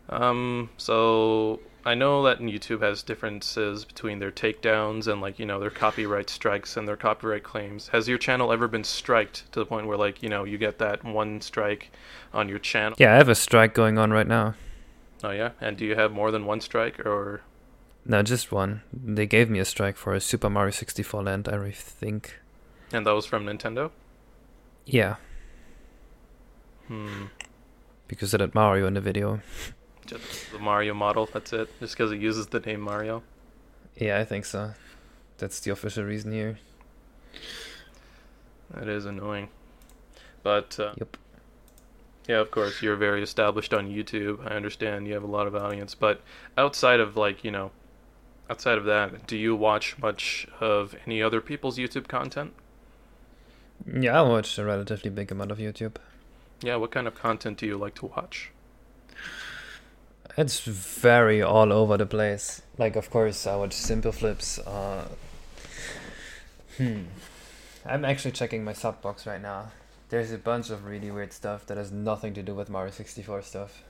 Um, 0.09 0.71
so 0.77 1.59
I 1.87 1.95
know 1.95 2.25
that 2.25 2.41
YouTube 2.41 2.83
has 2.83 3.05
differences 3.05 3.85
between 3.85 4.19
their 4.19 4.33
takedowns 4.33 5.07
and 5.07 5.21
like 5.21 5.39
you 5.39 5.47
know 5.47 5.61
their 5.61 5.71
copyright 5.71 6.29
strikes 6.29 6.77
and 6.77 6.89
their 6.89 6.97
copyright 6.97 7.45
claims. 7.45 7.87
Has 7.89 8.09
your 8.09 8.19
channel 8.19 8.53
ever 8.53 8.67
been 8.67 8.83
striked 8.83 9.51
to 9.53 9.61
the 9.61 9.67
point 9.67 9.87
where 9.87 9.97
like 9.97 10.21
you 10.21 10.29
know 10.29 10.43
you 10.43 10.59
get 10.59 10.79
that 10.79 11.05
one 11.05 11.41
strike 11.41 11.93
on 12.35 12.49
your 12.49 12.59
channel? 12.59 12.97
Yeah, 12.99 13.15
I 13.15 13.19
have 13.19 13.29
a 13.29 13.37
strike 13.37 13.73
going 13.73 13.99
on 13.99 14.11
right 14.13 14.27
now. 14.27 14.57
Oh 15.23 15.31
yeah, 15.31 15.53
and 15.61 15.77
do 15.77 15.87
you 15.87 15.95
have 15.95 16.11
more 16.11 16.33
than 16.33 16.45
one 16.45 16.61
strike 16.61 16.99
or? 17.07 17.43
No, 18.05 18.21
just 18.25 18.51
one. 18.51 18.83
They 18.93 19.27
gave 19.27 19.49
me 19.49 19.61
a 19.61 19.65
strike 19.65 19.97
for 19.97 20.13
a 20.13 20.21
Super 20.21 20.51
Mario 20.51 20.73
64 20.73 21.23
Land, 21.23 21.49
I 21.49 21.71
think. 21.71 22.41
And 22.93 23.07
that 23.07 23.13
was 23.13 23.27
from 23.27 23.47
Nintendo? 23.47 23.91
Yeah. 24.85 25.17
Hmm. 26.87 27.27
Because 28.07 28.33
it 28.33 28.41
had 28.41 28.55
Mario 28.55 28.87
in 28.87 28.95
the 28.95 29.01
video. 29.01 29.41
Just 30.07 30.53
the 30.53 30.59
Mario 30.59 30.95
model, 30.95 31.29
that's 31.33 31.53
it? 31.53 31.69
Just 31.81 31.97
because 31.97 32.13
it 32.13 32.21
uses 32.21 32.47
the 32.47 32.61
name 32.61 32.81
Mario? 32.81 33.23
Yeah, 33.97 34.19
I 34.19 34.25
think 34.25 34.45
so. 34.45 34.73
That's 35.39 35.61
the 35.61 35.73
official 35.73 36.05
reason 36.05 36.33
here. 36.33 36.59
That 38.71 38.89
is 38.89 39.05
annoying. 39.05 39.49
But, 40.43 40.79
uh, 40.79 40.95
yep. 40.97 41.17
Yeah, 42.29 42.41
of 42.41 42.51
course, 42.51 42.83
you're 42.83 42.97
very 42.97 43.23
established 43.23 43.73
on 43.73 43.89
YouTube. 43.89 44.45
I 44.51 44.55
understand 44.55 45.07
you 45.07 45.15
have 45.15 45.23
a 45.23 45.29
lot 45.29 45.47
of 45.47 45.55
audience, 45.55 45.95
but 45.95 46.21
outside 46.59 46.99
of 46.99 47.17
like, 47.17 47.45
you 47.45 47.51
know, 47.51 47.71
outside 48.51 48.79
of 48.79 48.85
that, 48.85 49.27
do 49.27 49.37
you 49.37 49.55
watch 49.55 49.97
much 49.99 50.47
of 50.61 50.97
any 51.07 51.23
other 51.23 51.41
people's 51.41 51.79
YouTube 51.79 52.09
content? 52.09 52.53
Yeah, 53.87 54.21
I 54.21 54.23
watch 54.23 54.59
a 54.59 54.65
relatively 54.65 55.11
big 55.11 55.31
amount 55.31 55.53
of 55.53 55.59
YouTube. 55.59 55.97
Yeah, 56.63 56.77
what 56.77 56.91
kind 56.91 57.07
of 57.07 57.15
content 57.15 57.59
do 57.59 57.67
you 57.67 57.77
like 57.77 57.95
to 57.97 58.07
watch? 58.07 58.51
It's 60.37 60.61
very 60.61 61.41
all 61.41 61.73
over 61.73 61.97
the 61.97 62.05
place. 62.05 62.61
Like, 62.77 62.95
of 62.95 63.09
course, 63.09 63.47
I 63.47 63.57
watch 63.57 63.73
Simple 63.73 64.13
Flips. 64.13 64.59
Uh, 64.59 65.09
hmm. 66.77 67.05
I'm 67.87 68.05
actually 68.05 68.33
checking 68.33 68.63
my 68.63 68.75
sub 68.75 69.01
box 69.01 69.27
right 69.27 69.41
now. 69.41 69.71
There's 70.11 70.33
a 70.33 70.39
bunch 70.39 70.69
of 70.69 70.85
really 70.85 71.11
weird 71.11 71.33
stuff 71.33 71.65
that 71.67 71.79
has 71.79 71.91
nothing 71.91 72.35
to 72.35 72.43
do 72.43 72.55
with 72.55 72.69
Mario 72.69 72.91
64 72.91 73.43
stuff. 73.43 73.83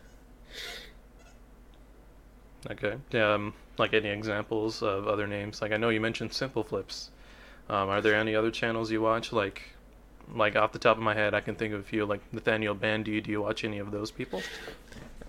Okay. 2.71 2.95
Yeah, 3.11 3.35
um, 3.35 3.55
like 3.77 3.93
any 3.93 4.11
examples 4.11 4.83
of 4.83 5.09
other 5.09 5.27
names? 5.27 5.61
Like 5.61 5.73
I 5.73 5.77
know 5.77 5.89
you 5.89 6.01
mentioned 6.01 6.33
Simple 6.33 6.63
Flips. 6.63 7.11
Um, 7.69 7.89
are 7.89 8.01
there 8.01 8.15
any 8.15 8.37
other 8.37 8.53
channels 8.53 8.93
you 8.93 9.03
watch? 9.03 9.33
Like, 9.33 9.63
like 10.33 10.55
off 10.55 10.71
the 10.71 10.79
top 10.79 10.97
of 10.97 11.03
my 11.03 11.15
head, 11.15 11.35
I 11.35 11.41
can 11.41 11.57
think 11.57 11.75
of 11.75 11.81
a 11.81 11.85
few. 11.85 12.07
Like 12.07 12.21
Nathaniel 12.33 12.75
Bandy. 12.75 13.21
Do 13.21 13.33
you 13.33 13.43
watch 13.43 13.65
any 13.65 13.79
of 13.79 13.91
those 13.91 14.13
people? 14.13 14.43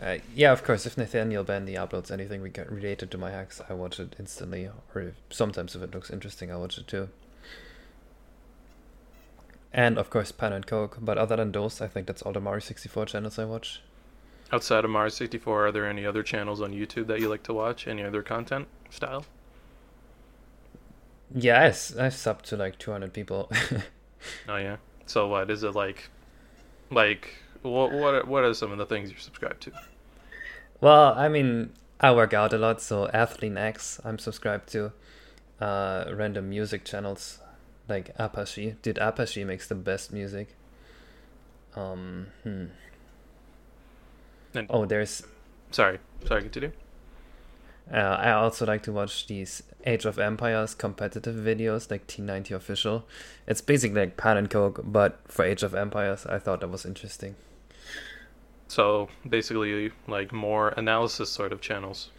Uh, 0.02 0.18
yeah, 0.36 0.52
of 0.52 0.64
course. 0.64 0.86
If 0.86 0.98
Nathaniel 0.98 1.44
Bandy 1.44 1.74
uploads 1.74 2.12
anything 2.12 2.42
related 2.42 3.10
to 3.12 3.18
my 3.18 3.32
hacks, 3.32 3.62
I 3.68 3.74
watch 3.74 4.00
it 4.00 4.16
instantly. 4.20 4.70
Or 4.94 5.02
if, 5.02 5.16
sometimes 5.30 5.76
if 5.76 5.82
it 5.82 5.94
looks 5.94 6.12
interesting, 6.12 6.52
I 6.52 6.58
watch 6.58 6.78
it 6.78 6.88
too. 6.88 7.10
And 9.74 9.98
of 9.98 10.10
course, 10.10 10.32
Pannenkoek. 10.32 10.98
But 11.02 11.18
other 11.18 11.36
than 11.36 11.52
those, 11.52 11.82
I 11.82 11.88
think 11.88 12.08
that's 12.08 12.22
all 12.22 12.34
the 12.34 12.40
Mario 12.40 12.60
64 12.60 13.08
channels 13.08 13.40
I 13.40 13.46
watch. 13.46 13.82
Outside 14.52 14.86
of 14.86 14.92
Mario 14.92 15.10
64, 15.10 15.68
are 15.68 15.72
there 15.72 15.88
any 15.88 16.06
other 16.06 16.24
channels 16.24 16.62
on 16.62 16.72
YouTube 16.72 17.08
that 17.08 17.20
you 17.20 17.28
like 17.28 17.44
to 17.44 17.54
watch? 17.54 17.88
Any 17.88 18.04
other 18.04 18.22
content 18.22 18.68
style? 18.90 19.26
Yeah, 21.34 21.60
I, 21.62 21.68
I 21.68 22.10
subbed 22.10 22.44
to 22.44 22.56
like 22.56 22.78
200 22.78 23.12
people. 23.12 23.52
oh 24.48 24.56
yeah. 24.56 24.78
So 25.06 25.28
what 25.28 25.52
is 25.52 25.64
it 25.64 25.76
like? 25.76 26.10
Like 26.90 27.34
what 27.62 27.92
what 27.92 28.14
are, 28.16 28.26
what 28.26 28.44
are 28.44 28.54
some 28.54 28.72
of 28.72 28.78
the 28.78 28.86
things 28.86 29.10
you're 29.10 29.20
subscribed 29.20 29.62
to? 29.64 29.72
Well, 30.82 31.14
I 31.16 31.28
mean, 31.28 31.72
I 32.00 32.14
work 32.14 32.34
out 32.34 32.54
a 32.54 32.58
lot, 32.58 32.82
so 32.82 33.08
Athlean 33.14 33.58
X 33.58 34.00
I'm 34.04 34.20
subscribed 34.20 34.70
to. 34.74 34.92
Uh, 35.60 36.06
random 36.14 36.50
music 36.50 36.86
channels 36.86 37.40
like 37.90 38.12
Apache. 38.18 38.76
Dude, 38.84 39.00
Apache 39.00 39.44
makes 39.44 39.68
the 39.68 39.76
best 39.76 40.14
music. 40.14 40.50
Um, 41.76 42.28
hmm. 42.44 42.66
And 44.54 44.68
oh, 44.70 44.86
there's. 44.86 45.24
Sorry, 45.72 46.00
sorry. 46.26 46.42
Continue. 46.44 46.72
Uh, 47.92 47.98
I 47.98 48.32
also 48.32 48.66
like 48.66 48.84
to 48.84 48.92
watch 48.92 49.28
these 49.28 49.64
Age 49.86 50.06
of 50.06 50.20
Empires 50.20 50.76
competitive 50.76 51.36
videos, 51.36 51.90
like 51.90 52.08
T90 52.08 52.52
official. 52.52 53.06
It's 53.48 53.62
basically 53.62 54.02
like 54.02 54.18
Pannenkoek, 54.18 54.82
but 54.84 55.20
for 55.28 55.46
Age 55.46 55.64
of 55.64 55.74
Empires, 55.74 56.26
I 56.26 56.40
thought 56.40 56.60
that 56.60 56.70
was 56.70 56.86
interesting. 56.86 57.36
So 58.68 59.08
basically, 59.28 59.92
like 60.08 60.34
more 60.34 60.70
analysis 60.70 61.30
sort 61.30 61.54
of 61.54 61.62
channels. 61.62 62.10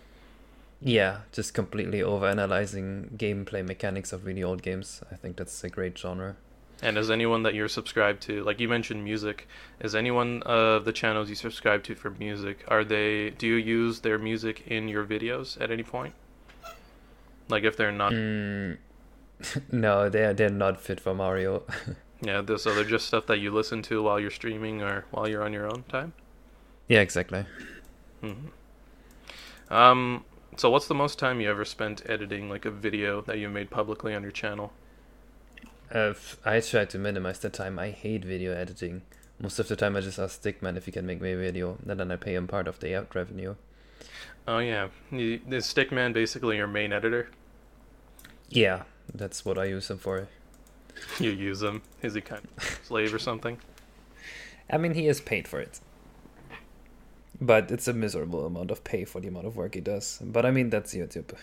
Yeah, 0.81 1.18
just 1.33 1.54
completely 1.54 2.02
over 2.02 2.26
analyzing 2.26 3.11
gameplay 3.16 3.66
mechanics 3.66 4.12
of 4.12 4.24
really 4.24 4.42
old 4.42 4.62
games. 4.62 5.02
I 5.12 5.16
think 5.16 5.37
that's 5.37 5.62
a 5.64 5.68
great 5.68 5.98
genre. 5.98 6.37
And 6.81 6.97
is 6.97 7.11
anyone 7.11 7.43
that 7.43 7.55
you're 7.55 7.69
subscribed 7.69 8.23
to, 8.23 8.45
like 8.45 8.61
you 8.61 8.69
mentioned 8.69 9.03
music, 9.03 9.49
is 9.81 9.95
anyone 9.97 10.43
of 10.45 10.85
the 10.85 10.93
channels 10.93 11.29
you 11.29 11.35
subscribe 11.35 11.83
to 11.85 11.95
for 11.97 12.11
music, 12.11 12.64
are 12.69 12.85
they 12.85 13.31
do 13.31 13.49
you 13.49 13.55
use 13.55 14.01
their 14.01 14.19
music 14.19 14.62
in 14.67 14.87
your 14.87 15.05
videos 15.05 15.61
at 15.61 15.71
any 15.73 15.83
point? 15.83 16.14
Like 17.49 17.64
if 17.64 17.77
they're 17.77 17.91
not 17.91 18.12
mm, 18.12 18.77
No, 19.73 20.09
they're 20.09 20.33
they're 20.33 20.51
not 20.51 20.81
fit 20.81 21.01
for 21.01 21.14
Mario. 21.14 21.64
yeah, 22.21 22.43
so 22.57 22.75
they're 22.75 22.85
just 22.85 23.07
stuff 23.07 23.27
that 23.27 23.38
you 23.38 23.51
listen 23.51 23.83
to 23.83 24.03
while 24.03 24.21
you're 24.21 24.31
streaming 24.31 24.83
or 24.83 25.05
while 25.11 25.29
you're 25.29 25.43
on 25.43 25.53
your 25.53 25.67
own 25.67 25.83
time? 25.88 26.12
Yeah, 26.87 27.01
exactly. 27.01 27.45
Mm-hmm. 28.23 29.75
Um 29.75 30.25
so 30.57 30.71
what's 30.71 30.87
the 30.87 30.95
most 30.95 31.19
time 31.19 31.41
you 31.41 31.51
ever 31.51 31.64
spent 31.64 32.09
editing 32.09 32.49
like 32.49 32.64
a 32.64 32.71
video 32.71 33.21
that 33.23 33.38
you 33.38 33.49
made 33.49 33.69
publicly 33.71 34.14
on 34.14 34.23
your 34.23 34.33
channel? 34.33 34.73
Uh, 35.92 36.12
I 36.44 36.61
try 36.61 36.85
to 36.85 36.98
minimize 36.98 37.38
the 37.38 37.48
time. 37.48 37.79
I 37.79 37.90
hate 37.90 38.24
video 38.24 38.53
editing. 38.53 39.03
Most 39.40 39.59
of 39.59 39.68
the 39.68 39.77
time, 39.77 39.96
I 39.96 40.01
just 40.01 40.18
ask 40.18 40.42
Stickman 40.42 40.77
if 40.77 40.87
he 40.87 40.92
can 40.92 41.07
make 41.07 41.20
me 41.20 41.33
a 41.33 41.37
video, 41.37 41.79
and 41.87 41.98
then 41.98 42.11
I 42.11 42.16
pay 42.16 42.35
him 42.35 42.46
part 42.46 42.68
of 42.68 42.81
the 42.81 42.92
ad 42.94 43.14
revenue. 43.14 43.55
Oh 44.46 44.59
yeah, 44.59 44.88
is 45.12 45.66
Stickman 45.66 46.12
basically 46.12 46.57
your 46.57 46.66
main 46.66 46.92
editor? 46.92 47.31
Yeah, 48.48 48.83
that's 49.14 49.44
what 49.44 49.59
I 49.59 49.64
use 49.66 49.90
him 49.90 49.98
for. 49.98 50.29
You 51.18 51.31
use 51.31 51.62
him? 51.62 51.83
Is 52.03 52.14
he 52.14 52.20
kind 52.20 52.46
of 52.57 52.81
slave 52.83 53.14
or 53.14 53.18
something? 53.18 53.59
I 54.70 54.77
mean, 54.79 54.94
he 54.94 55.07
is 55.07 55.20
paid 55.20 55.46
for 55.46 55.61
it. 55.61 55.81
But 57.40 57.70
it's 57.70 57.87
a 57.87 57.92
miserable 57.92 58.44
amount 58.46 58.70
of 58.70 58.83
pay 58.85 59.05
for 59.05 59.20
the 59.20 59.29
amount 59.29 59.46
of 59.46 59.57
work 59.57 59.74
he 59.74 59.81
does. 59.81 60.20
But 60.22 60.44
I 60.44 60.51
mean, 60.51 60.70
that's 60.70 60.94
YouTube. 60.94 61.35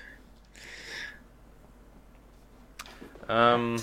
Um, 3.29 3.77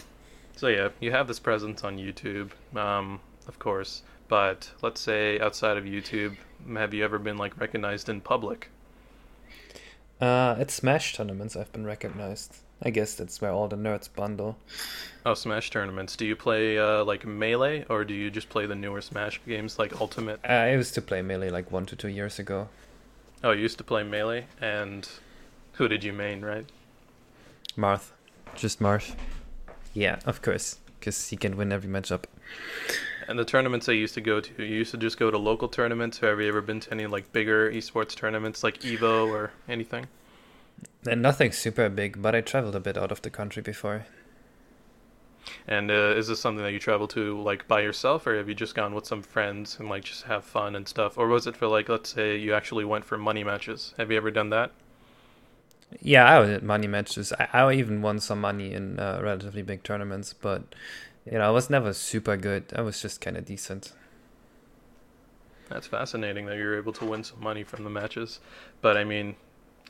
so 0.63 0.69
yeah, 0.69 0.91
you 1.01 1.11
have 1.11 1.27
this 1.27 1.41
presence 1.41 1.83
on 1.83 1.99
YouTube, 1.99 2.53
um, 2.77 3.19
of 3.49 3.59
course. 3.59 4.03
But 4.29 4.71
let's 4.81 5.01
say 5.01 5.41
outside 5.41 5.77
of 5.77 5.83
YouTube, 5.83 6.37
have 6.73 6.95
you 6.95 7.03
ever 7.03 7.19
been 7.19 7.37
like 7.37 7.59
recognized 7.59 8.09
in 8.09 8.21
public? 8.21 8.69
Uh, 10.21 10.55
at 10.57 10.71
Smash 10.71 11.17
tournaments, 11.17 11.57
I've 11.57 11.73
been 11.73 11.85
recognized. 11.85 12.59
I 12.81 12.91
guess 12.91 13.17
that's 13.17 13.41
where 13.41 13.51
all 13.51 13.67
the 13.67 13.75
nerds 13.75 14.09
bundle. 14.15 14.57
Oh, 15.27 15.35
Smash 15.35 15.69
tournaments. 15.71 16.15
Do 16.15 16.25
you 16.25 16.37
play 16.37 16.79
uh, 16.79 17.05
like 17.05 17.27
Melee, 17.27 17.85
or 17.91 18.05
do 18.05 18.15
you 18.15 18.31
just 18.31 18.49
play 18.49 18.67
the 18.67 18.77
newer 18.77 19.01
Smash 19.01 19.41
games 19.45 19.81
like 19.81 20.01
Ultimate? 20.01 20.39
I 20.49 20.71
used 20.71 20.95
to 20.95 21.03
play 21.03 21.23
Melee 21.23 21.51
like 21.51 21.73
one 21.73 21.87
to 21.87 21.97
two 21.97 22.07
years 22.07 22.39
ago. 22.39 22.69
Oh, 23.43 23.51
you 23.51 23.63
used 23.63 23.79
to 23.79 23.85
play 23.85 24.05
Melee, 24.05 24.47
and 24.61 25.09
who 25.73 25.89
did 25.89 26.05
you 26.05 26.13
main, 26.13 26.41
right? 26.41 26.67
Marth. 27.77 28.13
Just 28.55 28.79
Marth. 28.79 29.17
Yeah, 29.95 30.21
of 30.25 30.43
course, 30.43 30.79
because 30.99 31.29
he 31.29 31.37
can 31.37 31.57
win 31.57 31.73
every 31.73 31.91
matchup. 31.91 32.25
And 33.29 33.39
the 33.39 33.45
tournaments 33.45 33.89
I 33.89 33.93
used 33.93 34.15
to 34.15 34.21
go 34.21 34.41
to, 34.41 34.63
you 34.63 34.77
used 34.77 34.91
to 34.93 34.97
just 34.97 35.19
go 35.19 35.31
to 35.31 35.39
local 35.39 35.69
tournaments. 35.69 36.19
Have 36.19 36.41
you 36.41 36.49
ever 36.49 36.61
been 36.61 36.81
to 36.81 36.91
any 36.93 37.07
like 37.07 37.33
bigger 37.33 37.71
esports 37.71 38.15
tournaments 38.15 38.65
like 38.65 38.81
Evo 38.81 39.29
or 39.29 39.53
anything? 39.69 40.09
And 41.07 41.23
nothing 41.23 41.53
super 41.53 41.89
big, 41.89 42.21
but 42.21 42.35
I 42.35 42.41
traveled 42.41 42.75
a 42.75 42.81
bit 42.81 42.97
out 42.97 43.13
of 43.13 43.23
the 43.23 43.31
country 43.31 43.63
before. 43.63 44.07
And 45.67 45.91
uh, 45.91 46.15
is 46.17 46.29
this 46.29 46.41
something 46.41 46.65
that 46.65 46.73
you 46.73 46.79
travel 46.79 47.09
to 47.09 47.41
like 47.41 47.67
by 47.69 47.81
yourself, 47.81 48.27
or 48.27 48.37
have 48.37 48.49
you 48.49 48.55
just 48.55 48.75
gone 48.75 48.95
with 48.95 49.07
some 49.07 49.23
friends 49.23 49.79
and 49.79 49.89
like 49.89 50.05
just 50.05 50.25
have 50.25 50.45
fun 50.45 50.75
and 50.77 50.89
stuff, 50.89 51.19
or 51.19 51.29
was 51.29 51.47
it 51.47 51.57
for 51.57 51.67
like 51.67 51.89
let's 51.89 52.11
say 52.11 52.37
you 52.37 52.55
actually 52.55 52.85
went 52.85 53.05
for 53.05 53.19
money 53.19 53.45
matches? 53.45 53.95
Have 53.99 54.11
you 54.11 54.17
ever 54.17 54.31
done 54.31 54.51
that? 54.51 54.73
Yeah, 56.01 56.25
I 56.25 56.39
was 56.39 56.51
at 56.51 56.63
money 56.63 56.87
matches. 56.87 57.33
I, 57.39 57.49
I 57.53 57.73
even 57.75 58.03
won 58.03 58.21
some 58.21 58.41
money 58.41 58.73
in 58.73 58.99
uh, 58.99 59.21
relatively 59.23 59.63
big 59.63 59.83
tournaments, 59.83 60.33
but 60.33 60.75
you 61.25 61.33
know, 61.33 61.47
I 61.47 61.51
was 61.51 61.71
never 61.71 61.93
super 61.93 62.37
good. 62.37 62.73
I 62.75 62.83
was 62.83 63.01
just 63.01 63.21
kind 63.21 63.37
of 63.37 63.45
decent. 63.45 63.93
That's 65.69 65.87
fascinating 65.87 66.47
that 66.47 66.57
you're 66.57 66.77
able 66.77 66.93
to 66.95 67.05
win 67.05 67.25
some 67.25 67.41
money 67.41 67.63
from 67.65 67.85
the 67.85 67.91
matches. 67.91 68.41
But 68.81 68.97
I 68.97 69.05
mean, 69.05 69.37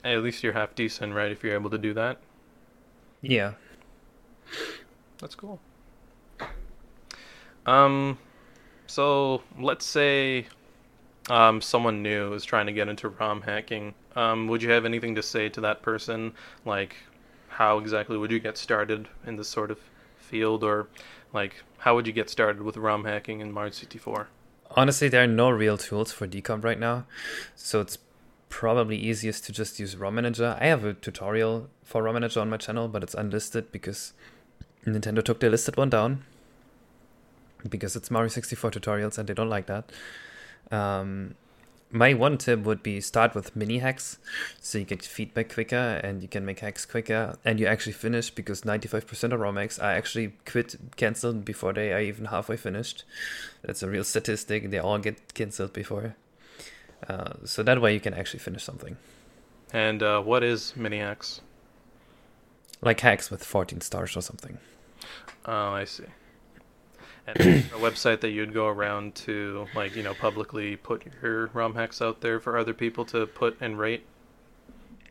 at 0.05 0.23
least 0.23 0.43
you're 0.43 0.53
half 0.53 0.75
decent, 0.75 1.15
right? 1.15 1.31
If 1.31 1.43
you're 1.43 1.55
able 1.55 1.71
to 1.71 1.79
do 1.79 1.95
that. 1.95 2.19
Yeah. 3.21 3.55
That's 5.19 5.35
cool. 5.35 5.61
Um, 7.67 8.19
so 8.87 9.43
let's 9.59 9.87
say 9.87 10.47
um, 11.31 11.61
someone 11.61 12.03
new 12.03 12.33
is 12.33 12.45
trying 12.45 12.67
to 12.67 12.73
get 12.73 12.89
into 12.89 13.09
ROM 13.09 13.43
hacking. 13.43 13.95
Um, 14.17 14.49
would 14.49 14.63
you 14.63 14.71
have 14.71 14.85
anything 14.85 15.15
to 15.15 15.23
say 15.23 15.49
to 15.51 15.61
that 15.63 15.83
person? 15.83 16.33
Like, 16.65 16.97
how 17.49 17.79
exactly 17.79 18.17
would 18.17 18.31
you 18.31 18.39
get 18.39 18.57
started 18.57 19.09
in 19.27 19.37
this 19.37 19.49
sort 19.49 19.71
of 19.71 19.79
field, 20.19 20.65
or 20.65 20.89
like, 21.33 21.63
how 21.79 21.95
would 21.95 22.07
you 22.07 22.13
get 22.13 22.31
started 22.31 22.63
with 22.63 22.77
ROM 22.77 23.05
hacking 23.05 23.41
in 23.41 23.53
Mario 23.53 23.73
64? 23.73 24.29
Honestly, 24.75 25.09
there 25.09 25.23
are 25.23 25.27
no 25.27 25.51
real 25.51 25.77
tools 25.77 26.13
for 26.13 26.27
decomp 26.27 26.65
right 26.65 26.79
now, 26.79 27.05
so 27.55 27.81
it's 27.81 27.99
probably 28.49 28.97
easiest 28.97 29.45
to 29.45 29.53
just 29.53 29.79
use 29.81 29.97
ROM 29.97 30.15
Manager. 30.15 30.57
I 30.61 30.67
have 30.67 30.85
a 30.85 30.95
tutorial 30.95 31.69
for 31.83 32.03
ROM 32.03 32.15
Manager 32.15 32.41
on 32.41 32.51
my 32.51 32.57
channel, 32.57 32.89
but 32.89 33.03
it's 33.03 33.15
unlisted 33.15 33.73
because 33.73 34.13
Nintendo 34.87 35.23
took 35.25 35.41
the 35.41 35.49
listed 35.51 35.77
one 35.77 35.91
down 35.91 36.25
because 37.69 37.97
it's 37.97 38.11
Mario 38.11 38.29
64 38.29 38.71
tutorials 38.73 39.19
and 39.19 39.29
they 39.29 39.35
don't 39.35 39.49
like 39.49 39.67
that. 39.67 39.91
Um, 40.71 41.35
my 41.93 42.15
one 42.15 42.39
tip 42.39 42.61
would 42.61 42.83
be 42.83 43.01
start 43.03 43.35
with 43.35 43.55
mini 43.55 43.79
hacks 43.79 44.19
so 44.61 44.79
you 44.79 44.85
get 44.85 45.03
feedback 45.03 45.53
quicker 45.53 46.01
and 46.03 46.23
you 46.23 46.29
can 46.29 46.45
make 46.45 46.61
hacks 46.61 46.87
quicker 46.87 47.37
and 47.45 47.61
you 47.61 47.67
actually 47.67 47.93
finish 47.93 48.31
because 48.31 48.63
95% 48.63 49.33
of 49.33 49.39
ROM 49.39 49.57
hacks 49.57 49.79
I 49.79 49.93
actually 49.93 50.33
quit 50.47 50.75
cancelled 50.97 51.45
before 51.45 51.75
they 51.75 51.93
are 51.93 52.01
even 52.01 52.27
halfway 52.27 52.57
finished. 52.57 53.05
That's 53.63 53.83
a 53.83 53.91
real 53.91 54.05
statistic. 54.05 54.71
They 54.71 54.79
all 54.79 54.99
get 54.99 55.35
cancelled 55.35 55.75
before. 55.75 56.17
Uh, 57.07 57.35
so 57.45 57.63
that 57.63 57.81
way 57.81 57.93
you 57.93 58.01
can 58.01 58.15
actually 58.15 58.41
finish 58.41 58.65
something. 58.65 58.97
And 59.73 60.03
uh, 60.03 60.23
what 60.23 60.43
is 60.43 60.75
mini 60.75 60.99
hacks? 60.99 61.43
Like 62.81 63.01
hacks 63.01 63.31
with 63.31 63.45
14 63.45 63.83
stars 63.83 64.17
or 64.17 64.23
something. 64.23 64.59
Oh, 65.45 65.73
I 65.73 65.85
see. 65.85 66.05
And 67.27 67.37
a 67.39 67.43
website 67.79 68.21
that 68.21 68.31
you'd 68.31 68.53
go 68.53 68.67
around 68.67 69.15
to, 69.17 69.67
like, 69.75 69.95
you 69.95 70.03
know, 70.03 70.15
publicly 70.15 70.77
put 70.77 71.05
your 71.23 71.49
ROM 71.49 71.75
hacks 71.75 72.03
out 72.03 72.21
there 72.21 72.41
for 72.41 72.59
other 72.59 72.75
people 72.75 73.05
to 73.07 73.27
put 73.27 73.57
and 73.61 73.79
rate? 73.79 74.05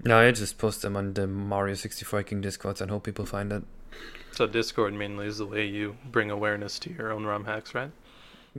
No, 0.04 0.20
I 0.20 0.32
just 0.32 0.58
post 0.58 0.82
them 0.82 0.98
on 0.98 1.14
the 1.14 1.28
Mario 1.28 1.76
64 1.76 2.24
King 2.24 2.42
Discords 2.42 2.82
and 2.82 2.90
hope 2.90 3.04
people 3.04 3.26
find 3.26 3.52
it. 3.52 3.64
So 4.32 4.48
Discord 4.48 4.94
mainly 4.94 5.28
is 5.28 5.38
the 5.38 5.46
way 5.46 5.66
you 5.66 5.98
bring 6.06 6.32
awareness 6.32 6.80
to 6.80 6.94
your 6.94 7.12
own 7.12 7.26
ROM 7.26 7.46
hacks, 7.46 7.76
right? 7.76 7.92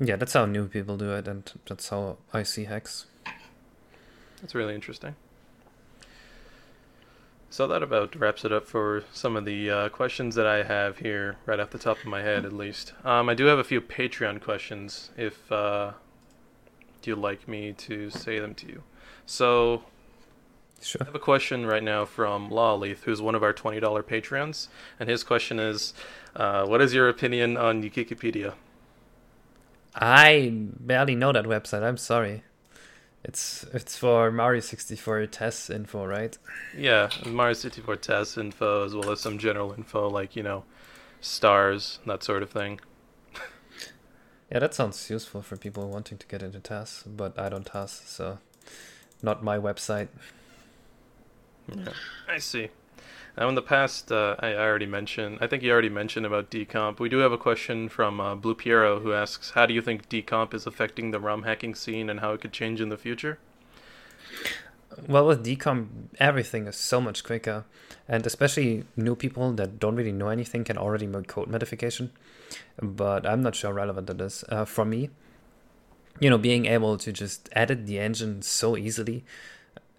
Yeah, 0.00 0.16
that's 0.16 0.32
how 0.32 0.46
new 0.46 0.68
people 0.68 0.96
do 0.96 1.12
it, 1.12 1.28
and 1.28 1.50
that's 1.66 1.88
how 1.88 2.18
I 2.32 2.44
see 2.44 2.64
hacks. 2.64 3.06
That's 4.40 4.54
really 4.54 4.74
interesting. 4.74 5.14
So 7.52 7.66
that 7.66 7.82
about 7.82 8.16
wraps 8.18 8.46
it 8.46 8.50
up 8.50 8.66
for 8.66 9.04
some 9.12 9.36
of 9.36 9.44
the 9.44 9.68
uh, 9.70 9.88
questions 9.90 10.36
that 10.36 10.46
I 10.46 10.62
have 10.62 10.96
here, 10.96 11.36
right 11.44 11.60
off 11.60 11.68
the 11.68 11.78
top 11.78 11.98
of 11.98 12.06
my 12.06 12.22
head, 12.22 12.46
at 12.46 12.52
least. 12.54 12.94
Um, 13.04 13.28
I 13.28 13.34
do 13.34 13.44
have 13.44 13.58
a 13.58 13.62
few 13.62 13.82
Patreon 13.82 14.40
questions, 14.40 15.10
if 15.18 15.52
uh, 15.52 15.92
you'd 17.04 17.18
like 17.18 17.46
me 17.46 17.74
to 17.74 18.08
say 18.08 18.38
them 18.38 18.54
to 18.54 18.66
you. 18.66 18.82
So 19.26 19.82
Sure. 20.80 21.02
I 21.02 21.04
have 21.04 21.14
a 21.14 21.18
question 21.18 21.66
right 21.66 21.82
now 21.82 22.06
from 22.06 22.48
Lawleith, 22.48 23.00
who's 23.00 23.20
one 23.20 23.34
of 23.34 23.42
our 23.42 23.52
twenty 23.52 23.80
dollar 23.80 24.02
patrons, 24.02 24.70
and 24.98 25.10
his 25.10 25.22
question 25.22 25.58
is, 25.60 25.92
uh, 26.34 26.64
"What 26.64 26.80
is 26.80 26.94
your 26.94 27.10
opinion 27.10 27.58
on 27.58 27.82
Ukikipedia?" 27.82 28.54
I 29.94 30.50
barely 30.54 31.14
know 31.14 31.32
that 31.32 31.44
website. 31.44 31.82
I'm 31.82 31.98
sorry. 31.98 32.44
It's 33.24 33.64
it's 33.72 33.96
for 33.96 34.30
Mario 34.32 34.60
64 34.60 35.26
TAS 35.26 35.70
info, 35.70 36.04
right? 36.04 36.36
Yeah, 36.76 37.08
Mario 37.24 37.54
64 37.54 37.96
TAS 37.96 38.36
info 38.36 38.84
as 38.84 38.94
well 38.94 39.10
as 39.10 39.20
some 39.20 39.38
general 39.38 39.72
info 39.72 40.08
like 40.08 40.34
you 40.34 40.42
know, 40.42 40.64
stars 41.20 42.00
that 42.06 42.24
sort 42.24 42.42
of 42.42 42.50
thing. 42.50 42.80
Yeah, 44.50 44.58
that 44.58 44.74
sounds 44.74 45.08
useful 45.08 45.40
for 45.40 45.56
people 45.56 45.88
wanting 45.88 46.18
to 46.18 46.26
get 46.26 46.42
into 46.42 46.60
TAS, 46.60 47.04
but 47.06 47.38
I 47.38 47.48
don't 47.48 47.64
TAS, 47.64 48.02
so 48.04 48.38
not 49.22 49.42
my 49.42 49.56
website. 49.56 50.08
Yeah, 51.74 51.92
I 52.28 52.38
see. 52.38 52.68
Now, 53.36 53.48
in 53.48 53.54
the 53.54 53.62
past, 53.62 54.12
uh, 54.12 54.36
I 54.40 54.54
already 54.54 54.86
mentioned, 54.86 55.38
I 55.40 55.46
think 55.46 55.62
you 55.62 55.72
already 55.72 55.88
mentioned 55.88 56.26
about 56.26 56.50
decomp. 56.50 56.98
We 56.98 57.08
do 57.08 57.18
have 57.18 57.32
a 57.32 57.38
question 57.38 57.88
from 57.88 58.20
uh, 58.20 58.34
Blue 58.34 58.54
Piero 58.54 59.00
who 59.00 59.14
asks, 59.14 59.50
How 59.50 59.64
do 59.64 59.72
you 59.72 59.80
think 59.80 60.08
decomp 60.10 60.52
is 60.52 60.66
affecting 60.66 61.10
the 61.10 61.20
ROM 61.20 61.44
hacking 61.44 61.74
scene 61.74 62.10
and 62.10 62.20
how 62.20 62.32
it 62.34 62.42
could 62.42 62.52
change 62.52 62.80
in 62.80 62.90
the 62.90 62.98
future? 62.98 63.38
Well, 65.08 65.26
with 65.26 65.46
decomp, 65.46 65.88
everything 66.18 66.66
is 66.66 66.76
so 66.76 67.00
much 67.00 67.24
quicker, 67.24 67.64
and 68.06 68.26
especially 68.26 68.84
new 68.96 69.16
people 69.16 69.52
that 69.54 69.78
don't 69.78 69.96
really 69.96 70.12
know 70.12 70.28
anything 70.28 70.64
can 70.64 70.76
already 70.76 71.06
make 71.06 71.28
code 71.28 71.48
modification. 71.48 72.12
But 72.80 73.26
I'm 73.26 73.42
not 73.42 73.54
sure 73.54 73.72
relevant 73.72 74.10
it 74.10 74.20
is. 74.20 74.44
Uh, 74.50 74.66
for 74.66 74.84
me, 74.84 75.08
you 76.20 76.28
know, 76.28 76.36
being 76.36 76.66
able 76.66 76.98
to 76.98 77.12
just 77.12 77.48
edit 77.52 77.86
the 77.86 77.98
engine 77.98 78.42
so 78.42 78.76
easily, 78.76 79.24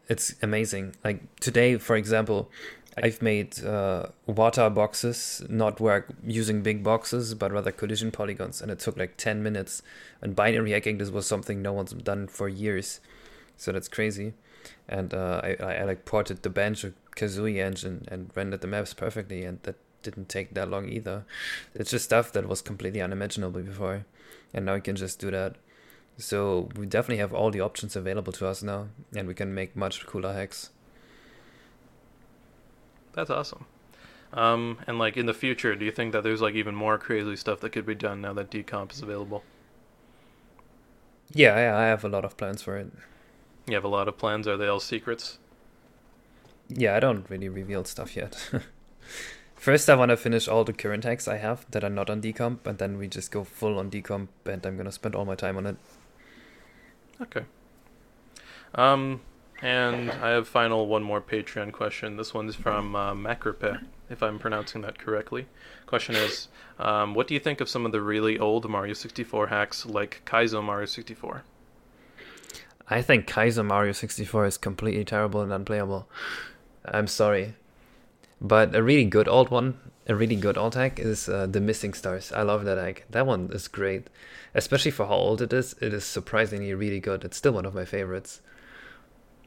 it's 0.08 0.36
amazing. 0.44 0.96
Like 1.04 1.22
today, 1.40 1.78
for 1.78 1.96
example, 1.96 2.52
I've 2.96 3.22
made 3.22 3.64
uh, 3.64 4.08
water 4.28 4.70
boxes 4.70 5.44
not 5.50 5.80
work 5.80 6.14
using 6.26 6.62
big 6.62 6.84
boxes, 6.84 7.34
but 7.34 7.52
rather 7.52 7.72
collision 7.72 8.12
polygons, 8.12 8.62
and 8.62 8.70
it 8.70 8.80
took 8.80 8.98
like 8.98 9.18
10 9.18 9.42
minutes. 9.42 9.82
And 10.22 10.36
binary 10.36 10.72
hacking, 10.72 11.00
this 11.00 11.10
was 11.10 11.26
something 11.26 11.62
no 11.62 11.74
one's 11.74 11.94
done 11.94 12.28
for 12.28 12.48
years, 12.48 13.00
so 13.58 13.72
that's 13.72 13.88
crazy. 13.88 14.34
And 14.88 15.14
uh, 15.14 15.42
I, 15.44 15.56
I, 15.60 15.74
I 15.76 15.84
like 15.84 16.06
ported 16.06 16.44
the 16.44 16.50
Banjo 16.50 16.94
Kazooie 17.16 17.58
engine 17.58 18.06
and 18.10 18.30
rendered 18.36 18.62
the 18.62 18.68
maps 18.68 18.94
perfectly, 18.94 19.44
and 19.44 19.62
that 19.64 19.76
didn't 20.04 20.30
take 20.30 20.54
that 20.54 20.70
long 20.70 20.88
either. 20.88 21.26
It's 21.74 21.92
just 21.92 22.06
stuff 22.06 22.32
that 22.34 22.48
was 22.48 22.62
completely 22.62 23.02
unimaginable 23.02 23.62
before, 23.62 24.06
and 24.54 24.66
now 24.66 24.76
we 24.76 24.82
can 24.82 24.96
just 24.96 25.20
do 25.20 25.32
that. 25.32 25.56
So 26.18 26.70
we 26.76 26.86
definitely 26.86 27.18
have 27.18 27.34
all 27.34 27.50
the 27.50 27.62
options 27.62 27.96
available 27.96 28.34
to 28.34 28.48
us 28.48 28.62
now, 28.62 28.90
and 29.16 29.28
we 29.28 29.34
can 29.34 29.54
make 29.54 29.76
much 29.76 30.06
cooler 30.06 30.34
hacks. 30.34 30.70
That's 33.14 33.30
awesome. 33.30 33.66
Um, 34.34 34.80
and 34.88 34.98
like 34.98 35.16
in 35.16 35.28
the 35.28 35.34
future, 35.34 35.76
do 35.76 35.86
you 35.86 35.92
think 35.92 36.12
that 36.14 36.24
there's 36.24 36.42
like 36.42 36.56
even 36.56 36.76
more 36.76 36.98
crazy 36.98 37.36
stuff 37.36 37.60
that 37.62 37.70
could 37.70 37.86
be 37.86 37.96
done 37.96 38.22
now 38.22 38.34
that 38.34 38.50
decomp 38.50 38.92
is 38.92 39.02
available? 39.02 39.44
Yeah, 41.32 41.54
I, 41.54 41.84
I 41.84 41.86
have 41.88 42.04
a 42.04 42.10
lot 42.10 42.26
of 42.26 42.36
plans 42.38 42.62
for 42.62 42.78
it. 42.78 42.92
You 43.68 43.76
have 43.76 43.84
a 43.84 43.90
lot 43.90 44.08
of 44.08 44.18
plans. 44.18 44.48
Are 44.48 44.58
they 44.58 44.68
all 44.68 44.80
secrets? 44.80 45.38
Yeah, 46.68 46.96
I 46.96 47.00
don't 47.00 47.30
really 47.30 47.50
reveal 47.50 47.86
stuff 47.86 48.16
yet. 48.16 48.50
First, 49.56 49.90
I 49.90 49.96
want 49.96 50.10
to 50.10 50.18
finish 50.18 50.48
all 50.48 50.64
the 50.64 50.74
current 50.74 51.06
hacks 51.06 51.28
I 51.28 51.38
have 51.38 51.66
that 51.72 51.84
are 51.84 51.90
not 51.90 52.10
on 52.10 52.22
decomp, 52.22 52.66
and 52.66 52.78
then 52.80 52.98
we 52.98 53.08
just 53.08 53.32
go 53.32 53.44
full 53.44 53.80
on 53.80 53.90
decomp, 53.90 54.28
and 54.46 54.66
I'm 54.66 54.76
gonna 54.76 54.92
spend 54.92 55.16
all 55.16 55.26
my 55.26 55.36
time 55.36 55.58
on 55.58 55.66
it. 55.66 55.78
Okay. 57.22 57.46
Um, 58.76 59.22
and 59.64 60.12
I 60.12 60.32
have 60.32 60.46
final 60.46 60.88
one 60.88 61.04
more 61.04 61.22
Patreon 61.22 61.72
question. 61.72 62.18
This 62.18 62.34
one's 62.34 62.54
from 62.54 62.98
uh, 62.98 63.14
Macrope, 63.14 63.82
if 64.10 64.22
I'm 64.22 64.38
pronouncing 64.38 64.82
that 64.82 65.00
correctly. 65.00 65.48
Question 65.86 66.16
is, 66.16 66.50
um, 66.80 67.14
what 67.14 67.28
do 67.28 67.34
you 67.34 67.40
think 67.40 67.62
of 67.62 67.70
some 67.70 67.86
of 67.86 67.94
the 67.94 68.02
really 68.02 68.38
old 68.38 68.70
Mario 68.70 68.94
64 68.94 69.48
hacks 69.48 69.86
like 69.86 70.22
Kaizo 70.26 70.62
Mario 70.62 70.86
64? 70.86 71.44
I 72.90 73.02
think 73.02 73.26
Kaizo 73.26 73.66
Mario 73.66 73.94
64 73.94 74.46
is 74.48 74.58
completely 74.58 75.06
terrible 75.06 75.40
and 75.40 75.54
unplayable. 75.54 76.10
I'm 76.84 77.08
sorry. 77.08 77.56
But 78.42 78.76
a 78.76 78.84
really 78.84 79.06
good 79.06 79.30
old 79.30 79.50
one, 79.50 79.80
a 80.08 80.14
really 80.14 80.36
good 80.36 80.58
old 80.58 80.76
hack 80.76 81.00
is 81.00 81.30
uh, 81.30 81.48
the 81.48 81.62
Missing 81.62 81.94
Stars. 81.94 82.34
I 82.34 82.42
love 82.42 82.66
that 82.66 82.78
hack. 82.78 83.06
That 83.10 83.26
one 83.26 83.50
is 83.54 83.70
great. 83.70 84.10
Especially 84.54 84.92
for 84.92 85.06
how 85.06 85.16
old 85.16 85.42
it 85.42 85.54
is, 85.54 85.74
it 85.80 85.94
is 85.94 86.04
surprisingly 86.04 86.74
really 86.74 87.00
good. 87.00 87.24
It's 87.24 87.38
still 87.38 87.54
one 87.54 87.66
of 87.66 87.74
my 87.74 87.86
favorites. 87.86 88.42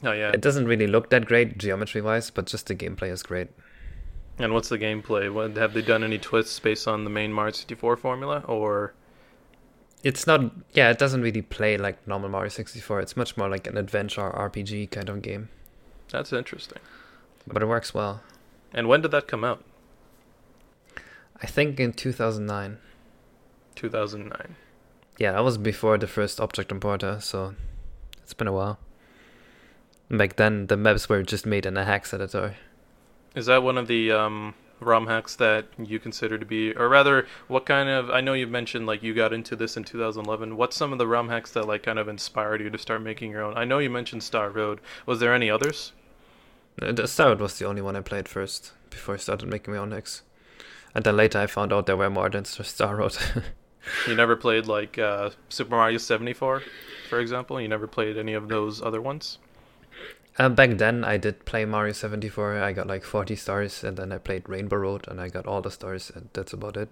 Oh 0.02 0.12
yeah. 0.12 0.30
It 0.30 0.40
doesn't 0.40 0.66
really 0.66 0.86
look 0.86 1.10
that 1.10 1.26
great 1.26 1.58
geometry 1.58 2.00
wise, 2.00 2.30
but 2.30 2.46
just 2.46 2.66
the 2.66 2.74
gameplay 2.74 3.10
is 3.10 3.22
great. 3.22 3.48
And 4.38 4.52
what's 4.52 4.68
the 4.68 4.78
gameplay? 4.78 5.32
What 5.32 5.56
have 5.56 5.72
they 5.72 5.82
done 5.82 6.04
any 6.04 6.18
twists 6.18 6.60
based 6.60 6.86
on 6.86 7.04
the 7.04 7.10
main 7.10 7.32
Mario 7.32 7.52
64 7.52 7.96
formula 7.96 8.44
or 8.46 8.92
It's 10.02 10.26
not 10.26 10.52
yeah, 10.72 10.90
it 10.90 10.98
doesn't 10.98 11.22
really 11.22 11.42
play 11.42 11.78
like 11.78 12.06
normal 12.06 12.28
Mario 12.28 12.50
64. 12.50 13.00
It's 13.00 13.16
much 13.16 13.36
more 13.36 13.48
like 13.48 13.66
an 13.66 13.76
adventure 13.76 14.30
RPG 14.30 14.90
kind 14.90 15.08
of 15.08 15.22
game. 15.22 15.48
That's 16.10 16.32
interesting. 16.32 16.78
But 17.46 17.62
it 17.62 17.66
works 17.66 17.94
well. 17.94 18.20
And 18.72 18.88
when 18.88 19.00
did 19.00 19.10
that 19.12 19.26
come 19.26 19.44
out? 19.44 19.64
I 21.42 21.46
think 21.46 21.80
in 21.80 21.92
2009. 21.92 22.78
2009. 23.74 24.56
Yeah, 25.18 25.32
that 25.32 25.44
was 25.44 25.56
before 25.58 25.96
the 25.98 26.06
first 26.06 26.40
object 26.40 26.70
importer, 26.70 27.20
so 27.20 27.54
it's 28.22 28.34
been 28.34 28.48
a 28.48 28.52
while. 28.52 28.78
Back 30.10 30.36
then, 30.36 30.66
the 30.68 30.76
maps 30.76 31.08
were 31.08 31.22
just 31.22 31.46
made 31.46 31.66
in 31.66 31.76
a 31.76 31.84
hex 31.84 32.14
editor. 32.14 32.54
Is 33.34 33.46
that 33.46 33.62
one 33.62 33.76
of 33.76 33.86
the 33.88 34.12
um, 34.12 34.54
ROM 34.80 35.06
hacks 35.08 35.34
that 35.36 35.66
you 35.78 35.98
consider 35.98 36.38
to 36.38 36.46
be, 36.46 36.72
or 36.74 36.88
rather, 36.88 37.26
what 37.48 37.66
kind 37.66 37.88
of? 37.88 38.08
I 38.10 38.20
know 38.20 38.32
you 38.32 38.46
mentioned 38.46 38.86
like 38.86 39.02
you 39.02 39.14
got 39.14 39.32
into 39.32 39.56
this 39.56 39.76
in 39.76 39.84
2011. 39.84 40.56
What's 40.56 40.76
some 40.76 40.92
of 40.92 40.98
the 40.98 41.06
ROM 41.06 41.28
hacks 41.28 41.50
that 41.52 41.66
like 41.66 41.82
kind 41.82 41.98
of 41.98 42.08
inspired 42.08 42.60
you 42.60 42.70
to 42.70 42.78
start 42.78 43.02
making 43.02 43.30
your 43.30 43.42
own? 43.42 43.56
I 43.56 43.64
know 43.64 43.78
you 43.78 43.90
mentioned 43.90 44.22
Star 44.22 44.48
Road. 44.50 44.80
Was 45.06 45.20
there 45.20 45.34
any 45.34 45.50
others? 45.50 45.92
Uh, 46.80 46.92
The 46.92 47.08
Star 47.08 47.28
Road 47.28 47.40
was 47.40 47.58
the 47.58 47.66
only 47.66 47.82
one 47.82 47.96
I 47.96 48.00
played 48.00 48.28
first 48.28 48.72
before 48.90 49.14
I 49.14 49.18
started 49.18 49.48
making 49.48 49.74
my 49.74 49.80
own 49.80 49.90
hacks. 49.90 50.22
And 50.94 51.04
then 51.04 51.16
later 51.16 51.38
I 51.40 51.46
found 51.46 51.72
out 51.72 51.86
there 51.86 51.96
were 51.96 52.08
more 52.10 52.30
than 52.30 52.44
Star 52.44 52.96
Road. 52.96 53.16
You 54.06 54.14
never 54.14 54.36
played 54.36 54.66
like 54.66 54.98
uh, 54.98 55.30
Super 55.48 55.70
Mario 55.70 55.98
74, 55.98 56.62
for 57.08 57.20
example. 57.20 57.60
You 57.60 57.68
never 57.68 57.86
played 57.86 58.16
any 58.16 58.34
of 58.34 58.48
those 58.48 58.80
other 58.82 59.00
ones. 59.00 59.38
Uh, 60.38 60.48
back 60.48 60.78
then 60.78 61.04
I 61.04 61.16
did 61.16 61.44
play 61.44 61.64
Mario 61.64 61.92
74. 61.92 62.58
I 62.62 62.72
got 62.72 62.86
like 62.86 63.04
40 63.04 63.36
stars, 63.36 63.84
and 63.84 63.96
then 63.96 64.12
I 64.12 64.18
played 64.18 64.48
Rainbow 64.48 64.76
Road, 64.76 65.06
and 65.08 65.20
I 65.20 65.28
got 65.28 65.46
all 65.46 65.62
the 65.62 65.70
stars, 65.70 66.10
and 66.14 66.28
that's 66.32 66.52
about 66.52 66.76
it. 66.76 66.88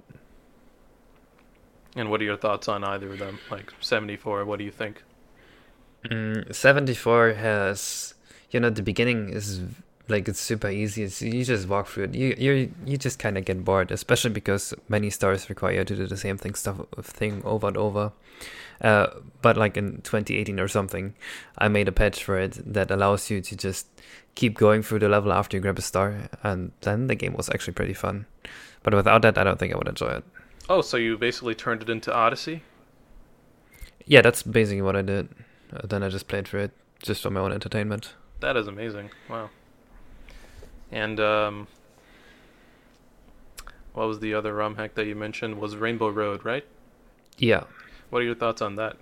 And 1.96 2.10
what 2.10 2.20
are 2.20 2.24
your 2.24 2.36
thoughts 2.36 2.68
on 2.68 2.82
either 2.82 3.12
of 3.12 3.18
them? 3.18 3.38
Like 3.50 3.72
74, 3.80 4.44
what 4.44 4.58
do 4.58 4.64
you 4.64 4.72
think? 4.72 5.02
Mm, 6.06 6.54
74 6.54 7.34
has, 7.34 8.14
you 8.50 8.60
know, 8.60 8.70
the 8.70 8.82
beginning 8.82 9.30
is 9.30 9.62
like 10.08 10.28
it's 10.28 10.40
super 10.40 10.68
easy. 10.68 11.02
It's, 11.02 11.22
you 11.22 11.44
just 11.44 11.68
walk 11.68 11.88
through 11.88 12.04
it. 12.04 12.14
You 12.14 12.34
you 12.36 12.74
you 12.84 12.96
just 12.98 13.18
kind 13.18 13.38
of 13.38 13.44
get 13.44 13.64
bored, 13.64 13.90
especially 13.90 14.30
because 14.30 14.74
many 14.88 15.10
stars 15.10 15.48
require 15.48 15.72
you 15.78 15.84
to 15.84 15.96
do 15.96 16.06
the 16.06 16.16
same 16.16 16.36
thing 16.36 16.54
stuff 16.54 16.80
thing 17.02 17.42
over 17.44 17.68
and 17.68 17.76
over. 17.76 18.12
Uh, 18.80 19.06
but 19.40 19.56
like 19.56 19.76
in 19.76 20.02
2018 20.02 20.58
or 20.60 20.68
something, 20.68 21.14
I 21.56 21.68
made 21.68 21.88
a 21.88 21.92
patch 21.92 22.24
for 22.24 22.38
it 22.38 22.60
that 22.72 22.90
allows 22.90 23.30
you 23.30 23.40
to 23.40 23.56
just 23.56 23.86
keep 24.34 24.54
going 24.54 24.82
through 24.82 24.98
the 24.98 25.08
level 25.08 25.32
after 25.32 25.56
you 25.56 25.60
grab 25.60 25.78
a 25.78 25.82
star, 25.82 26.28
and 26.42 26.72
then 26.82 27.06
the 27.06 27.14
game 27.14 27.34
was 27.34 27.48
actually 27.50 27.74
pretty 27.74 27.94
fun. 27.94 28.26
But 28.82 28.94
without 28.94 29.22
that, 29.22 29.38
I 29.38 29.44
don't 29.44 29.58
think 29.58 29.72
I 29.72 29.78
would 29.78 29.88
enjoy 29.88 30.08
it. 30.08 30.24
Oh, 30.68 30.82
so 30.82 30.96
you 30.96 31.16
basically 31.16 31.54
turned 31.54 31.82
it 31.82 31.90
into 31.90 32.14
Odyssey? 32.14 32.62
Yeah, 34.06 34.20
that's 34.22 34.42
basically 34.42 34.82
what 34.82 34.96
I 34.96 35.02
did. 35.02 35.28
Uh, 35.72 35.86
then 35.86 36.02
I 36.02 36.08
just 36.08 36.28
played 36.28 36.46
through 36.46 36.64
it 36.64 36.70
just 37.02 37.22
for 37.22 37.30
my 37.30 37.40
own 37.40 37.52
entertainment. 37.52 38.14
That 38.40 38.56
is 38.56 38.66
amazing. 38.66 39.10
Wow. 39.28 39.50
And 40.94 41.18
um, 41.18 41.66
what 43.94 44.06
was 44.06 44.20
the 44.20 44.32
other 44.32 44.54
ROM 44.54 44.76
hack 44.76 44.94
that 44.94 45.06
you 45.06 45.16
mentioned? 45.16 45.58
Was 45.58 45.74
Rainbow 45.76 46.08
Road, 46.08 46.44
right? 46.44 46.64
Yeah. 47.36 47.64
What 48.10 48.22
are 48.22 48.24
your 48.24 48.36
thoughts 48.36 48.62
on 48.62 48.76
that? 48.76 48.96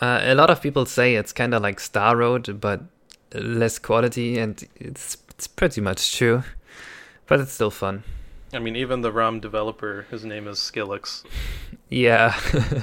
Uh, 0.00 0.20
a 0.22 0.36
lot 0.36 0.50
of 0.50 0.62
people 0.62 0.86
say 0.86 1.16
it's 1.16 1.32
kind 1.32 1.52
of 1.52 1.62
like 1.62 1.80
Star 1.80 2.16
Road, 2.16 2.60
but 2.60 2.82
less 3.34 3.80
quality, 3.80 4.38
and 4.38 4.66
it's 4.76 5.16
it's 5.30 5.48
pretty 5.48 5.80
much 5.80 6.16
true. 6.16 6.44
But 7.26 7.40
it's 7.40 7.52
still 7.52 7.72
fun. 7.72 8.04
I 8.52 8.60
mean, 8.60 8.76
even 8.76 9.00
the 9.00 9.10
ROM 9.10 9.40
developer, 9.40 10.06
his 10.12 10.24
name 10.24 10.46
is 10.46 10.58
Skrillex. 10.58 11.24
Yeah. 11.88 12.38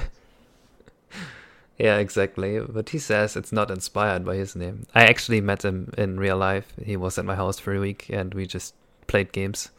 yeah, 1.78 1.98
exactly. 1.98 2.60
But 2.60 2.90
he 2.90 2.98
says 2.98 3.36
it's 3.36 3.52
not 3.52 3.70
inspired 3.70 4.24
by 4.24 4.36
his 4.36 4.56
name. 4.56 4.86
I 4.94 5.04
actually 5.04 5.40
met 5.40 5.64
him 5.64 5.92
in 5.98 6.18
real 6.18 6.36
life. 6.36 6.72
He 6.82 6.96
was 6.96 7.18
at 7.18 7.24
my 7.24 7.34
house 7.34 7.58
for 7.58 7.74
a 7.74 7.80
week, 7.80 8.06
and 8.08 8.32
we 8.32 8.46
just 8.46 8.74
played 9.06 9.32
games. 9.32 9.70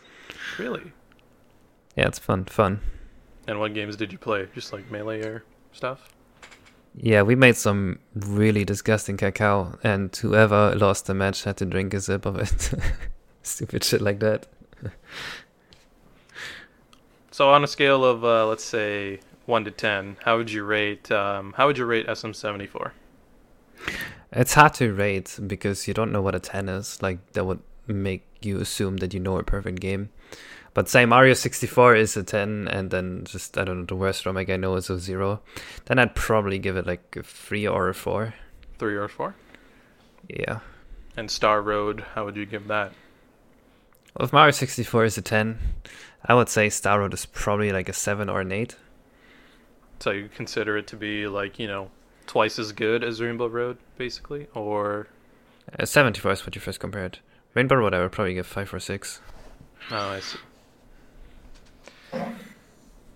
Really? 0.60 0.92
Yeah, 1.96 2.08
it's 2.08 2.20
fun. 2.20 2.46
Fun. 2.46 2.82
And 3.48 3.60
what 3.60 3.74
games 3.74 3.96
did 3.96 4.12
you 4.12 4.18
play? 4.18 4.48
Just 4.54 4.74
like 4.74 4.92
melee 4.92 5.22
or 5.22 5.44
stuff? 5.72 6.10
Yeah, 6.96 7.22
we 7.22 7.36
made 7.36 7.56
some 7.56 8.00
really 8.16 8.66
disgusting 8.66 9.18
cacao, 9.18 9.78
and 9.84 10.16
whoever 10.16 10.76
lost 10.76 11.06
the 11.06 11.14
match 11.14 11.44
had 11.44 11.58
to 11.58 11.66
drink 11.66 11.94
a 11.94 12.02
sip 12.02 12.26
of 12.26 12.38
it. 12.38 12.74
Stupid 13.44 13.84
shit 13.84 14.02
like 14.02 14.20
that. 14.20 14.48
so 17.32 17.50
on 17.50 17.64
a 17.64 17.68
scale 17.68 18.04
of 18.04 18.24
uh, 18.24 18.48
let's 18.48 18.64
say 18.64 19.20
one 19.48 19.66
to 19.66 19.72
ten, 19.72 20.18
how 20.24 20.38
would 20.38 20.52
you 20.52 20.64
rate? 20.64 21.12
Um, 21.12 21.54
how 21.58 21.68
would 21.68 21.78
you 21.78 21.86
rate 21.86 22.08
SM74? 22.08 22.92
It's 24.32 24.54
hard 24.54 24.74
to 24.76 24.94
rate 24.94 25.40
because 25.48 25.88
you 25.88 25.94
don't 25.94 26.12
know 26.12 26.22
what 26.22 26.36
a 26.36 26.40
ten 26.40 26.70
is. 26.70 27.02
Like 27.02 27.34
that 27.34 27.46
would 27.46 27.62
make 27.88 28.24
you 28.42 28.60
assume 28.60 28.98
that 28.98 29.14
you 29.14 29.20
know 29.20 29.38
a 29.38 29.44
perfect 29.44 29.80
game. 29.80 30.10
But 30.78 30.88
say 30.88 31.06
Mario 31.06 31.34
64 31.34 31.96
is 31.96 32.16
a 32.18 32.24
10, 32.24 32.68
and 32.68 32.92
then 32.92 33.24
just, 33.26 33.58
I 33.58 33.64
don't 33.64 33.80
know, 33.80 33.86
the 33.86 33.96
worst 33.96 34.28
ROM 34.28 34.38
I 34.38 34.44
know 34.44 34.76
is 34.76 34.92
a 34.92 35.00
0, 35.00 35.42
then 35.86 35.98
I'd 35.98 36.14
probably 36.14 36.60
give 36.60 36.78
it 36.78 36.86
like 36.86 37.16
a 37.16 37.24
3 37.24 37.68
or 37.68 37.90
a 37.90 37.96
4. 37.96 38.36
3 38.78 38.96
or 38.96 39.08
4? 39.08 39.34
Yeah. 40.30 40.60
And 41.16 41.32
Star 41.32 41.64
Road, 41.64 42.06
how 42.14 42.26
would 42.26 42.36
you 42.36 42.46
give 42.46 42.68
that? 42.68 42.92
Well, 44.16 44.28
if 44.28 44.34
Mario 44.34 44.52
64 44.52 45.06
is 45.06 45.18
a 45.18 45.24
10, 45.24 45.58
I 46.24 46.36
would 46.36 46.48
say 46.48 46.70
Star 46.70 47.00
Road 47.00 47.16
is 47.16 47.26
probably 47.26 47.72
like 47.72 47.90
a 47.90 47.94
7 47.94 48.30
or 48.30 48.42
an 48.42 48.52
8. 48.52 48.76
So 50.00 50.12
you 50.12 50.30
consider 50.30 50.78
it 50.78 50.88
to 50.88 50.96
be 50.96 51.28
like, 51.28 51.60
you 51.60 51.68
know, 51.68 51.90
twice 52.26 52.60
as 52.60 52.72
good 52.72 53.04
as 53.04 53.22
Rainbow 53.22 53.48
Road, 53.48 53.78
basically? 53.98 54.48
Or. 54.54 55.08
Uh, 55.78 55.86
74 55.86 56.32
is 56.32 56.46
what 56.46 56.56
you 56.56 56.62
first 56.62 56.80
compared. 56.80 57.20
Rainbow 57.54 57.76
Road, 57.76 57.94
I 57.94 58.02
would 58.02 58.12
probably 58.12 58.36
give 58.36 58.46
5 58.46 58.74
or 58.74 58.80
6. 58.80 59.22
Oh, 59.92 59.96
I 59.96 60.20
see. 60.20 60.40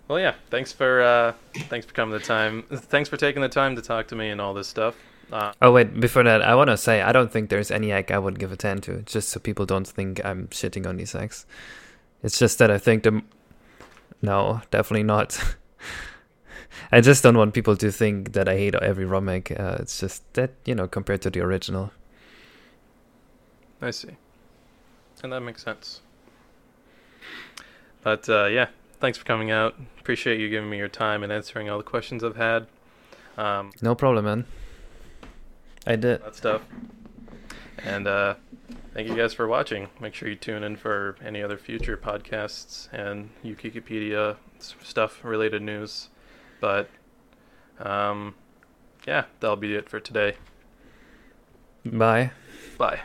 Well, 0.08 0.20
yeah. 0.20 0.34
Thanks 0.50 0.72
for 0.72 1.00
uh, 1.00 1.32
thanks 1.70 1.86
for 1.86 1.94
coming 1.94 2.12
the 2.12 2.24
time. 2.24 2.64
Thanks 2.70 3.08
for 3.08 3.16
taking 3.16 3.40
the 3.40 3.48
time 3.48 3.76
to 3.76 3.82
talk 3.82 4.08
to 4.08 4.16
me 4.16 4.28
and 4.28 4.40
all 4.40 4.52
this 4.52 4.68
stuff. 4.68 4.94
Uh, 5.32 5.52
oh 5.62 5.72
wait, 5.72 5.98
before 5.98 6.22
that, 6.24 6.42
I 6.42 6.54
want 6.54 6.68
to 6.68 6.76
say 6.76 7.00
I 7.00 7.12
don't 7.12 7.32
think 7.32 7.48
there's 7.48 7.70
any 7.70 7.88
hack 7.88 8.10
I 8.10 8.18
would 8.18 8.38
give 8.38 8.52
a 8.52 8.56
ten 8.56 8.82
to, 8.82 9.00
just 9.02 9.30
so 9.30 9.40
people 9.40 9.64
don't 9.64 9.86
think 9.86 10.22
I'm 10.22 10.48
shitting 10.48 10.86
on 10.86 10.96
these 10.98 11.12
hacks. 11.12 11.46
It's 12.22 12.38
just 12.38 12.58
that 12.58 12.70
I 12.70 12.76
think 12.76 13.04
the 13.04 13.22
no, 14.20 14.60
definitely 14.70 15.04
not. 15.04 15.38
I 16.90 17.00
just 17.00 17.22
don't 17.22 17.36
want 17.36 17.54
people 17.54 17.76
to 17.76 17.90
think 17.90 18.32
that 18.32 18.48
I 18.48 18.56
hate 18.56 18.74
every 18.74 19.06
hack. 19.08 19.50
Uh, 19.50 19.76
it's 19.80 20.00
just 20.00 20.22
that 20.34 20.52
you 20.64 20.74
know 20.74 20.86
compared 20.88 21.22
to 21.22 21.30
the 21.30 21.40
original. 21.40 21.92
I 23.80 23.90
see, 23.90 24.16
and 25.22 25.32
that 25.32 25.40
makes 25.40 25.62
sense. 25.62 26.00
But 28.02 28.28
uh, 28.28 28.46
yeah, 28.46 28.68
thanks 29.00 29.18
for 29.18 29.24
coming 29.24 29.50
out. 29.50 29.74
Appreciate 30.00 30.40
you 30.40 30.48
giving 30.48 30.70
me 30.70 30.78
your 30.78 30.88
time 30.88 31.22
and 31.22 31.32
answering 31.32 31.68
all 31.70 31.78
the 31.78 31.84
questions 31.84 32.24
I've 32.24 32.36
had. 32.36 32.66
Um, 33.36 33.72
no 33.80 33.94
problem, 33.94 34.24
man. 34.24 34.44
I 35.86 35.96
did 35.96 36.22
that 36.22 36.36
stuff. 36.36 36.62
And 37.84 38.06
uh, 38.06 38.34
thank 38.94 39.08
you 39.08 39.16
guys 39.16 39.34
for 39.34 39.46
watching. 39.46 39.88
Make 40.00 40.14
sure 40.14 40.28
you 40.28 40.36
tune 40.36 40.62
in 40.62 40.76
for 40.76 41.16
any 41.24 41.42
other 41.42 41.58
future 41.58 41.96
podcasts 41.96 42.88
and 42.92 43.30
Ukikipedia 43.44 44.36
stuff 44.58 45.24
related 45.24 45.62
news. 45.62 46.08
But 46.62 46.88
um, 47.80 48.36
yeah, 49.04 49.24
that'll 49.40 49.56
be 49.56 49.74
it 49.74 49.90
for 49.90 49.98
today. 49.98 50.36
Bye. 51.84 52.30
Bye. 52.78 53.00